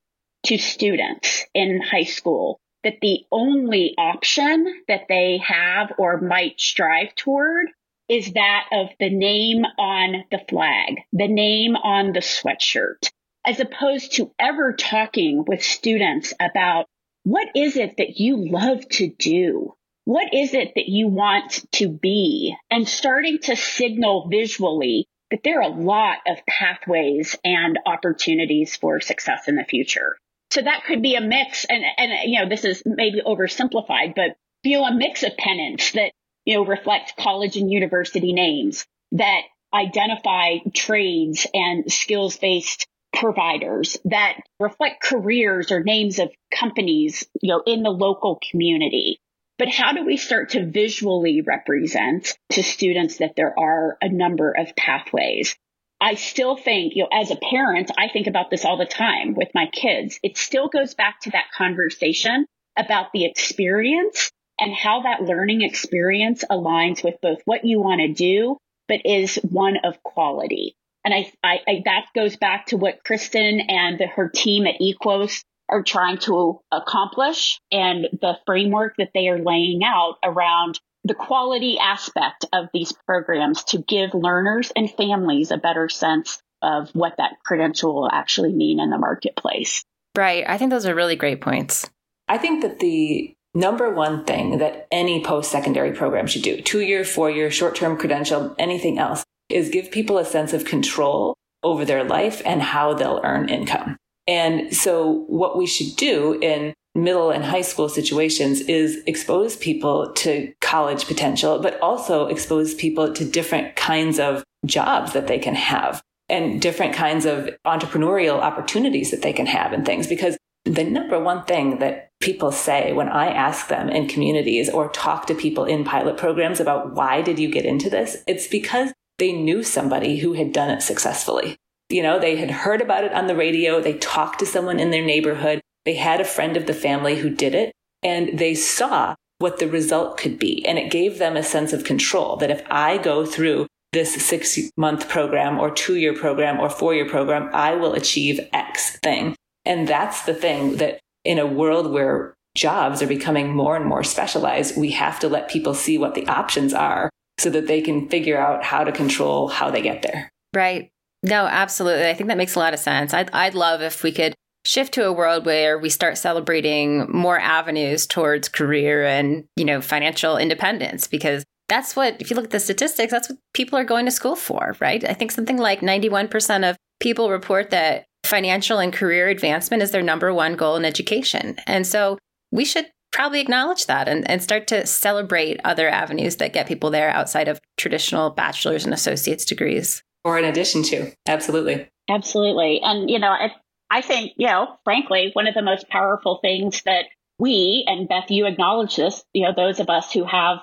to 0.46 0.58
students 0.58 1.46
in 1.54 1.82
high 1.82 2.04
school 2.04 2.60
that 2.84 3.00
the 3.02 3.26
only 3.32 3.94
option 3.98 4.66
that 4.88 5.02
they 5.08 5.40
have 5.46 5.94
or 5.98 6.20
might 6.20 6.60
strive 6.60 7.14
toward 7.16 7.68
is 8.10 8.34
that 8.34 8.66
of 8.72 8.88
the 9.00 9.10
name 9.10 9.64
on 9.78 10.24
the 10.32 10.42
flag, 10.50 10.98
the 11.14 11.28
name 11.28 11.76
on 11.76 12.12
the 12.12 12.20
sweatshirt, 12.20 13.10
as 13.46 13.60
opposed 13.60 14.14
to 14.16 14.32
ever 14.38 14.74
talking 14.74 15.46
with 15.48 15.64
students 15.64 16.34
about 16.40 16.88
what 17.24 17.48
is 17.56 17.78
it 17.78 17.98
that 17.98 18.20
you 18.20 18.50
love 18.50 18.88
to 18.90 19.08
do? 19.08 19.76
What 20.06 20.34
is 20.34 20.54
it 20.54 20.74
that 20.76 20.88
you 20.88 21.08
want 21.08 21.64
to 21.74 21.88
be? 21.88 22.56
And 22.70 22.88
starting 22.88 23.40
to 23.44 23.56
signal 23.56 24.28
visually 24.30 25.08
that 25.30 25.42
there 25.44 25.60
are 25.60 25.72
a 25.72 25.76
lot 25.76 26.18
of 26.28 26.46
pathways 26.48 27.38
and 27.44 27.80
opportunities 27.86 28.76
for 28.76 29.00
success 29.00 29.48
in 29.48 29.56
the 29.56 29.64
future. 29.64 30.18
So 30.50 30.62
that 30.62 30.84
could 30.86 31.02
be 31.02 31.16
a 31.16 31.22
mix, 31.22 31.66
and, 31.66 31.84
and 31.98 32.12
you 32.26 32.42
know, 32.42 32.50
this 32.50 32.66
is 32.66 32.84
maybe 32.86 33.22
oversimplified, 33.26 34.16
but 34.16 34.36
you 34.64 34.78
know, 34.78 34.86
a 34.86 34.94
mix 34.94 35.24
of 35.24 35.38
pennants 35.38 35.92
that 35.94 36.12
you 36.46 36.56
know 36.56 36.66
reflect 36.66 37.16
college 37.18 37.56
and 37.56 37.72
university 37.72 38.34
names 38.34 38.86
that 39.14 39.42
identify 39.74 40.58
trades 40.74 41.48
and 41.54 41.90
skills 41.92 42.38
based 42.38 42.86
providers 43.14 43.98
that 44.06 44.40
reflect 44.60 45.02
careers 45.02 45.72
or 45.72 45.84
names 45.84 46.20
of 46.20 46.30
companies, 46.54 47.26
you 47.42 47.54
know, 47.54 47.64
in 47.66 47.84
the 47.84 47.90
local 47.90 48.40
community. 48.52 49.20
But 49.62 49.70
how 49.70 49.94
do 49.94 50.04
we 50.04 50.18
start 50.18 50.50
to 50.50 50.66
visually 50.66 51.42
represent 51.42 52.36
to 52.50 52.64
students 52.64 53.18
that 53.18 53.36
there 53.36 53.54
are 53.60 53.96
a 54.02 54.10
number 54.10 54.52
of 54.52 54.76
pathways? 54.76 55.56
I 56.02 56.16
still 56.16 56.58
think, 56.58 56.96
you 56.96 57.04
know, 57.04 57.10
as 57.14 57.30
a 57.30 57.36
parent, 57.36 57.92
I 57.96 58.08
think 58.08 58.26
about 58.26 58.50
this 58.50 58.66
all 58.66 58.78
the 58.78 58.88
time 58.88 59.36
with 59.36 59.50
my 59.54 59.68
kids. 59.68 60.20
It 60.24 60.40
still 60.40 60.68
goes 60.68 60.96
back 60.96 61.22
to 61.22 61.30
that 61.34 61.52
conversation 61.56 62.48
about 62.76 63.12
the 63.14 63.26
experience 63.26 64.32
and 64.58 64.74
how 64.74 65.04
that 65.04 65.22
learning 65.22 65.62
experience 65.62 66.44
aligns 66.50 67.04
with 67.04 67.22
both 67.22 67.44
what 67.46 67.64
you 67.64 67.80
want 67.80 68.02
to 68.02 68.12
do, 68.12 68.58
but 68.88 69.06
is 69.06 69.36
one 69.36 69.78
of 69.84 70.02
quality. 70.02 70.74
And 71.06 71.14
I, 71.14 71.32
I, 71.44 71.60
I, 71.68 71.82
that 71.86 72.06
goes 72.16 72.36
back 72.36 72.66
to 72.68 72.78
what 72.78 73.04
Kristen 73.04 73.60
and 73.60 74.02
her 74.16 74.28
team 74.28 74.66
at 74.66 74.82
EQOS 74.82 75.44
are 75.72 75.84
trying 75.84 76.18
to 76.20 76.60
accomplish 76.72 77.60
and 77.72 78.08
the 78.22 78.38
framework 78.46 78.96
that 78.98 79.12
they 79.14 79.30
are 79.30 79.40
laying 79.40 79.82
out 79.84 80.18
around 80.24 80.80
the 81.04 81.14
quality 81.16 81.80
aspect 81.80 82.46
of 82.54 82.68
these 82.74 82.94
programs 83.08 83.64
to 83.64 83.80
give 83.80 84.14
learners 84.14 84.72
and 84.76 84.92
families 84.92 85.50
a 85.50 85.58
better 85.58 85.90
sense 85.90 86.40
of 86.62 86.90
what 86.94 87.16
that 87.18 87.38
credential 87.44 87.96
will 87.96 88.12
actually 88.12 88.54
mean 88.54 88.80
in 88.80 88.92
the 88.92 88.98
marketplace. 88.98 89.84
Right. 90.16 90.44
I 90.48 90.58
think 90.58 90.70
those 90.70 90.86
are 90.86 90.94
really 90.94 91.16
great 91.16 91.42
points. 91.42 91.90
I 92.28 92.38
think 92.38 92.62
that 92.62 92.80
the 92.80 93.34
number 93.56 93.90
one 93.90 94.26
thing 94.26 94.60
that 94.60 94.88
any 94.92 95.24
post 95.24 95.52
secondary 95.52 95.94
program 95.94 96.28
should 96.28 96.44
do, 96.44 96.62
two 96.62 96.82
year, 96.82 97.04
four 97.04 97.32
year, 97.32 97.50
short 97.50 97.76
term 97.76 97.98
credential, 97.98 98.56
anything 98.60 99.00
else, 99.00 99.24
is 99.50 99.70
give 99.70 99.92
people 99.92 100.18
a 100.18 100.26
sense 100.26 100.54
of 100.54 100.66
control 100.66 101.36
over 101.64 101.86
their 101.86 102.04
life 102.04 102.42
and 102.46 102.62
how 102.62 102.94
they'll 102.94 103.22
earn 103.24 103.50
income. 103.50 103.98
And 104.28 104.76
so 104.76 105.26
what 105.28 105.58
we 105.58 105.66
should 105.66 105.96
do 105.96 106.40
in 106.42 106.74
middle 106.94 107.32
and 107.32 107.44
high 107.44 107.62
school 107.62 107.90
situations 107.90 108.62
is 108.62 109.02
expose 109.08 109.56
people 109.56 110.12
to 110.14 110.54
college 110.62 111.06
potential, 111.06 111.60
but 111.60 111.80
also 111.82 112.28
expose 112.28 112.74
people 112.74 113.14
to 113.14 113.26
different 113.26 113.76
kinds 113.76 114.20
of 114.20 114.44
jobs 114.66 115.14
that 115.14 115.28
they 115.28 115.40
can 115.40 115.56
have 115.56 116.02
and 116.30 116.62
different 116.62 116.94
kinds 116.94 117.26
of 117.26 117.50
entrepreneurial 117.66 118.40
opportunities 118.40 119.12
that 119.12 119.22
they 119.22 119.34
can 119.34 119.46
have 119.46 119.74
and 119.74 119.86
things. 119.86 120.08
Because 120.08 120.38
the 120.66 120.84
number 120.84 121.20
one 121.20 121.44
thing 121.44 121.80
that 121.80 122.10
people 122.22 122.52
say 122.52 122.94
when 122.94 123.10
I 123.10 123.28
ask 123.28 123.68
them 123.68 123.90
in 123.90 124.08
communities 124.08 124.70
or 124.70 124.90
talk 124.90 125.28
to 125.28 125.36
people 125.36 125.66
in 125.66 125.84
pilot 125.84 126.18
programs 126.18 126.60
about 126.60 126.94
why 126.94 127.22
did 127.22 127.40
you 127.40 127.50
get 127.50 127.66
into 127.66 127.90
this? 127.90 128.18
It's 128.28 128.48
because 128.48 128.94
they 129.18 129.32
knew 129.32 129.64
somebody 129.64 130.20
who 130.20 130.34
had 130.34 130.54
done 130.54 130.70
it 130.70 130.82
successfully. 130.82 131.58
You 131.92 132.04
know, 132.04 132.20
they 132.20 132.38
had 132.38 132.52
heard 132.52 132.82
about 132.82 133.04
it 133.04 133.14
on 133.14 133.28
the 133.28 133.36
radio. 133.36 133.82
They 133.82 133.98
talked 133.98 134.40
to 134.40 134.46
someone 134.46 134.80
in 134.80 134.92
their 134.92 135.06
neighborhood. 135.06 135.62
They 135.86 135.96
had 135.96 136.22
a 136.22 136.26
friend 136.26 136.56
of 136.58 136.68
the 136.68 136.74
family 136.74 137.18
who 137.18 137.30
did 137.30 137.56
it 137.56 137.74
and 138.04 138.38
they 138.38 138.56
saw 138.56 139.16
what 139.40 139.60
the 139.60 139.68
result 139.68 140.18
could 140.18 140.38
be. 140.38 140.66
And 140.66 140.78
it 140.78 140.92
gave 140.92 141.18
them 141.18 141.36
a 141.36 141.44
sense 141.44 141.74
of 141.74 141.84
control 141.84 142.38
that 142.38 142.52
if 142.52 142.64
I 142.70 142.98
go 142.98 143.26
through 143.26 143.68
this 143.92 144.14
six 144.14 144.58
month 144.78 145.10
program 145.10 145.60
or 145.60 145.70
two 145.72 145.96
year 145.96 146.14
program 146.14 146.60
or 146.60 146.70
four 146.70 146.94
year 146.94 147.10
program, 147.10 147.50
I 147.54 147.76
will 147.76 147.94
achieve 147.94 148.40
X 148.54 148.98
thing. 149.00 149.36
And 149.66 149.88
that's 149.88 150.24
the 150.24 150.34
thing 150.34 150.78
that 150.78 151.00
in 151.26 151.40
a 151.40 151.46
world 151.46 151.92
where 151.92 152.34
jobs 152.56 153.02
are 153.02 153.08
becoming 153.08 153.54
more 153.54 153.76
and 153.76 153.86
more 153.86 154.04
specialized, 154.04 154.78
we 154.78 154.92
have 154.92 155.20
to 155.20 155.28
let 155.28 155.50
people 155.50 155.74
see 155.74 155.98
what 155.98 156.16
the 156.16 156.28
options 156.28 156.74
are 156.74 157.10
so 157.40 157.50
that 157.50 157.68
they 157.68 157.82
can 157.82 158.08
figure 158.08 158.38
out 158.38 158.64
how 158.64 158.84
to 158.84 158.92
control 158.92 159.48
how 159.48 159.70
they 159.70 159.82
get 159.82 160.02
there. 160.02 160.30
Right. 160.54 160.90
No, 161.24 161.46
absolutely. 161.46 162.10
I 162.10 162.14
think 162.14 162.30
that 162.30 162.38
makes 162.38 162.56
a 162.56 162.60
lot 162.60 162.74
of 162.74 162.80
sense. 162.80 163.14
I'd, 163.14 163.30
I'd 163.32 163.54
love 163.54 163.82
if 163.82 164.04
we 164.04 164.12
could 164.12 164.34
shift 164.66 164.94
to 164.94 165.06
a 165.06 165.14
world 165.14 165.46
where 165.46 165.78
we 165.78 165.90
start 165.90 166.18
celebrating 166.18 167.10
more 167.12 167.40
avenues 167.40 168.06
towards 168.06 168.50
career 168.50 169.06
and, 169.06 169.46
you 169.56 169.66
know, 169.66 169.82
financial 169.82 170.38
independence 170.38 171.08
because 171.08 171.44
that's 171.68 171.96
what 171.96 172.20
if 172.20 172.30
you 172.30 172.36
look 172.36 172.46
at 172.46 172.52
the 172.52 172.60
statistics, 172.60 173.12
that's 173.12 173.30
what 173.30 173.40
people 173.54 173.78
are 173.78 173.84
going 173.84 174.06
to 174.06 174.12
school 174.12 174.36
for, 174.36 174.76
right? 174.80 175.04
I 175.04 175.14
think 175.14 175.32
something 175.32 175.58
like 175.58 175.82
91% 175.82 176.70
of 176.70 176.78
people 177.00 177.30
report 177.30 177.70
that 177.70 178.06
financial 178.24 178.80
and 178.80 178.94
career 178.94 179.30
advancement 179.30 179.82
is 179.82 179.92
their 179.92 180.02
number 180.02 180.34
one 180.34 180.56
goal 180.56 180.76
in 180.76 180.86
education. 180.86 181.58
And 181.66 181.88
so 181.88 182.18
we 182.52 182.66
should 182.66 182.88
probably 183.12 183.42
acknowledge 183.42 183.88
that 183.88 184.08
and, 184.08 184.30
and 184.30 184.42
start 184.44 184.68
to 184.68 184.86
celebrate 184.86 185.60
other 185.64 185.90
avenues 185.90 186.38
that 186.38 186.54
get 186.54 186.68
people 186.68 186.90
there 186.90 187.10
outside 187.10 187.48
of 187.48 187.60
traditional 187.78 188.30
bachelor's 188.30 188.86
and 188.86 188.94
associate's 188.94 189.46
degrees. 189.46 190.04
Or 190.24 190.38
in 190.38 190.46
addition 190.46 190.84
to, 190.84 191.12
absolutely. 191.28 191.90
Absolutely. 192.10 192.82
And, 192.84 193.10
you 193.10 193.20
know, 193.20 193.30
I, 193.30 193.52
I 193.90 194.02
think, 194.02 194.34
you 194.38 194.48
know, 194.48 194.78
frankly, 194.84 195.32
one 195.34 195.48
of 195.48 195.54
the 195.54 195.62
most 195.62 195.90
powerful 195.90 196.40
things 196.42 196.82
that 196.84 197.06
we, 197.40 197.86
and 197.88 198.08
Beth, 198.08 198.30
you 198.30 198.46
acknowledge 198.46 198.96
this, 198.96 199.24
you 199.34 199.44
know, 199.44 199.54
those 199.56 199.80
of 199.80 199.90
us 199.90 200.12
who 200.12 200.24
have 200.26 200.60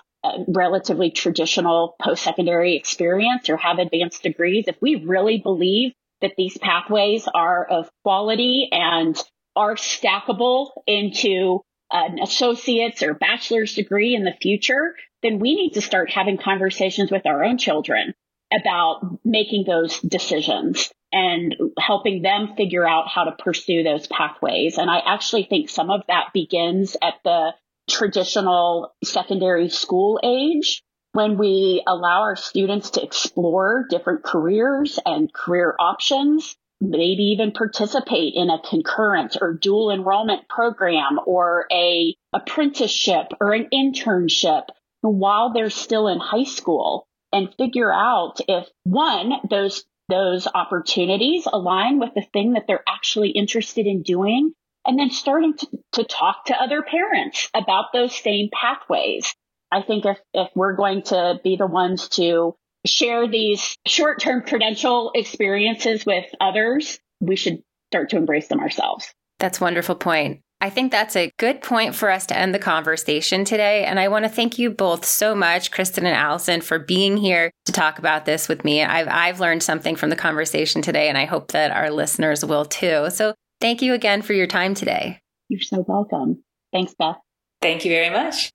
relatively 0.47 1.11
traditional 1.11 1.97
post 2.01 2.23
secondary 2.23 2.77
experience 2.77 3.49
or 3.49 3.57
have 3.57 3.79
advanced 3.79 4.23
degrees, 4.23 4.65
if 4.69 4.77
we 4.81 4.97
really 4.97 5.39
believe 5.39 5.93
that 6.21 6.35
these 6.37 6.59
pathways 6.59 7.29
are 7.33 7.65
of 7.65 7.91
quality 8.05 8.69
and 8.73 9.21
are 9.55 9.75
stackable 9.75 10.71
into 10.87 11.61
an 11.91 12.19
associate's 12.21 13.03
or 13.03 13.15
bachelor's 13.15 13.75
degree 13.75 14.15
in 14.15 14.25
the 14.25 14.35
future, 14.41 14.95
then 15.23 15.39
we 15.39 15.55
need 15.55 15.75
to 15.75 15.81
start 15.81 16.11
having 16.11 16.37
conversations 16.37 17.11
with 17.11 17.27
our 17.27 17.45
own 17.45 17.59
children 17.59 18.15
about 18.53 19.19
making 19.25 19.65
those 19.67 20.01
decisions 20.01 20.91
and 21.13 21.55
helping 21.79 22.23
them 22.23 22.55
figure 22.57 22.87
out 22.87 23.09
how 23.09 23.25
to 23.25 23.33
pursue 23.43 23.83
those 23.83 24.07
pathways. 24.07 24.79
And 24.79 24.91
I 24.91 24.99
actually 24.99 25.45
think 25.45 25.71
some 25.71 25.91
of 25.91 26.03
that 26.09 26.27
begins 26.35 26.97
at 27.03 27.15
the 27.25 27.55
traditional 27.89 28.95
secondary 29.03 29.71
school 29.71 30.21
age 30.23 30.83
when 31.13 31.39
we 31.39 31.83
allow 31.87 32.21
our 32.21 32.37
students 32.37 32.91
to 32.91 33.03
explore 33.03 33.87
different 33.89 34.23
careers 34.23 34.99
and 35.07 35.33
career 35.33 35.75
options 35.79 36.57
maybe 36.81 37.35
even 37.35 37.53
participate 37.53 38.35
in 38.37 38.51
a 38.51 38.63
concurrent 38.63 39.37
or 39.41 39.55
dual 39.55 39.91
enrollment 39.91 40.49
program 40.49 41.19
or 41.27 41.67
a 41.73 42.15
apprenticeship 42.33 43.27
or 43.41 43.53
an 43.53 43.69
internship 43.73 44.65
while 45.01 45.53
they're 45.53 45.71
still 45.71 46.09
in 46.09 46.19
high 46.19 46.45
school 46.45 47.08
and 47.33 47.55
figure 47.57 47.93
out 47.93 48.41
if 48.49 48.67
one, 48.85 49.33
those, 49.49 49.85
those 50.09 50.47
opportunities 50.47 51.47
align 51.53 51.99
with 51.99 52.15
the 52.15 52.27
thing 52.33 52.53
that 52.53 52.65
they're 52.67 52.85
actually 52.89 53.31
interested 53.31 53.87
in 53.87 54.03
doing. 54.03 54.53
And 54.87 54.99
then 54.99 55.11
starting 55.11 55.55
to, 55.55 55.67
to 55.93 56.05
talk 56.05 56.47
to 56.47 56.57
other 56.61 56.83
parents 56.83 57.51
about 57.55 57.87
those 57.93 58.15
same 58.15 58.49
pathways. 58.53 59.35
I 59.71 59.83
think 59.83 60.07
if, 60.07 60.19
if 60.33 60.49
we're 60.55 60.77
going 60.77 61.03
to 61.05 61.39
be 61.45 61.57
the 61.57 61.67
ones 61.67 62.09
to 62.11 62.55
share 62.87 63.29
these 63.29 63.77
short 63.87 64.21
term 64.21 64.43
credential 64.43 65.13
experiences 65.15 66.07
with 66.07 66.27
others, 66.41 66.99
we 67.21 67.37
should 67.37 67.63
start 67.91 68.11
to 68.11 68.17
embrace 68.17 68.49
them 68.49 68.61
ourselves. 68.61 69.13
That's 69.39 69.61
a 69.61 69.65
wonderful 69.65 69.95
point. 69.95 70.41
I 70.61 70.71
think 70.71 70.91
that's 70.91 71.15
a 71.15 71.31
good 71.39 71.63
point 71.63 71.95
for 71.95 72.11
us 72.11 72.27
to 72.27 72.37
end 72.37 72.53
the 72.53 72.59
conversation 72.59 73.45
today. 73.45 73.85
And 73.85 74.01
I 74.01 74.09
want 74.09 74.25
to 74.25 74.29
thank 74.29 74.59
you 74.59 74.71
both 74.71 75.05
so 75.05 75.33
much, 75.33 75.71
Kristen 75.71 76.05
and 76.05 76.17
Allison, 76.17 76.63
for 76.63 76.81
being 76.81 77.17
here 77.17 77.53
to 77.67 77.73
talk 77.73 78.01
about 78.01 78.25
this 78.25 78.49
with 78.49 78.65
me. 78.65 78.83
I've, 78.83 79.07
I've 79.09 79.39
learned 79.39 79.63
something 79.63 79.95
from 79.95 80.11
the 80.11 80.17
conversation 80.17 80.83
today, 80.83 81.09
and 81.09 81.17
I 81.17 81.27
hope 81.27 81.53
that 81.53 81.71
our 81.71 81.91
listeners 81.91 82.45
will 82.45 82.65
too. 82.65 83.09
So 83.11 83.35
thank 83.61 83.83
you 83.83 83.95
again 83.95 84.21
for 84.21 84.33
your 84.33 84.49
time 84.49 84.75
today. 84.75 85.21
You're 85.49 85.61
so 85.61 85.85
welcome. 85.87 86.43
Thanks, 86.73 86.93
Beth. 86.99 87.19
Thank 87.63 87.85
you 87.85 87.93
very 87.93 88.11
much. 88.11 88.51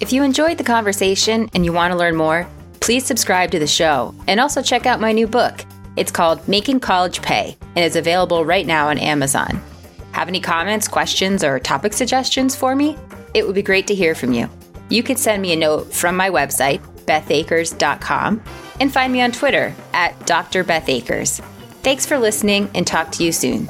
If 0.00 0.12
you 0.12 0.22
enjoyed 0.24 0.58
the 0.58 0.64
conversation 0.64 1.48
and 1.54 1.64
you 1.64 1.72
want 1.72 1.92
to 1.92 1.98
learn 1.98 2.14
more, 2.14 2.46
please 2.80 3.06
subscribe 3.06 3.50
to 3.52 3.58
the 3.58 3.66
show 3.66 4.14
and 4.26 4.38
also 4.38 4.60
check 4.60 4.84
out 4.84 5.00
my 5.00 5.12
new 5.12 5.26
book. 5.26 5.64
It's 5.96 6.10
called 6.10 6.46
Making 6.46 6.80
College 6.80 7.22
Pay 7.22 7.56
and 7.74 7.84
is 7.84 7.96
available 7.96 8.44
right 8.44 8.66
now 8.66 8.88
on 8.88 8.98
Amazon. 8.98 9.62
Have 10.12 10.28
any 10.28 10.40
comments, 10.40 10.88
questions, 10.88 11.42
or 11.42 11.58
topic 11.58 11.92
suggestions 11.92 12.54
for 12.54 12.74
me? 12.74 12.96
It 13.34 13.46
would 13.46 13.54
be 13.54 13.62
great 13.62 13.86
to 13.88 13.94
hear 13.94 14.14
from 14.14 14.32
you. 14.32 14.48
You 14.88 15.02
could 15.02 15.18
send 15.18 15.42
me 15.42 15.52
a 15.52 15.56
note 15.56 15.92
from 15.92 16.16
my 16.16 16.30
website, 16.30 16.80
bethakers.com, 17.06 18.42
and 18.80 18.92
find 18.92 19.12
me 19.12 19.20
on 19.22 19.32
Twitter 19.32 19.74
at 19.92 20.26
Dr. 20.26 20.64
Beth 20.64 20.88
Akers. 20.88 21.40
Thanks 21.82 22.06
for 22.06 22.18
listening 22.18 22.70
and 22.74 22.86
talk 22.86 23.10
to 23.12 23.24
you 23.24 23.32
soon. 23.32 23.68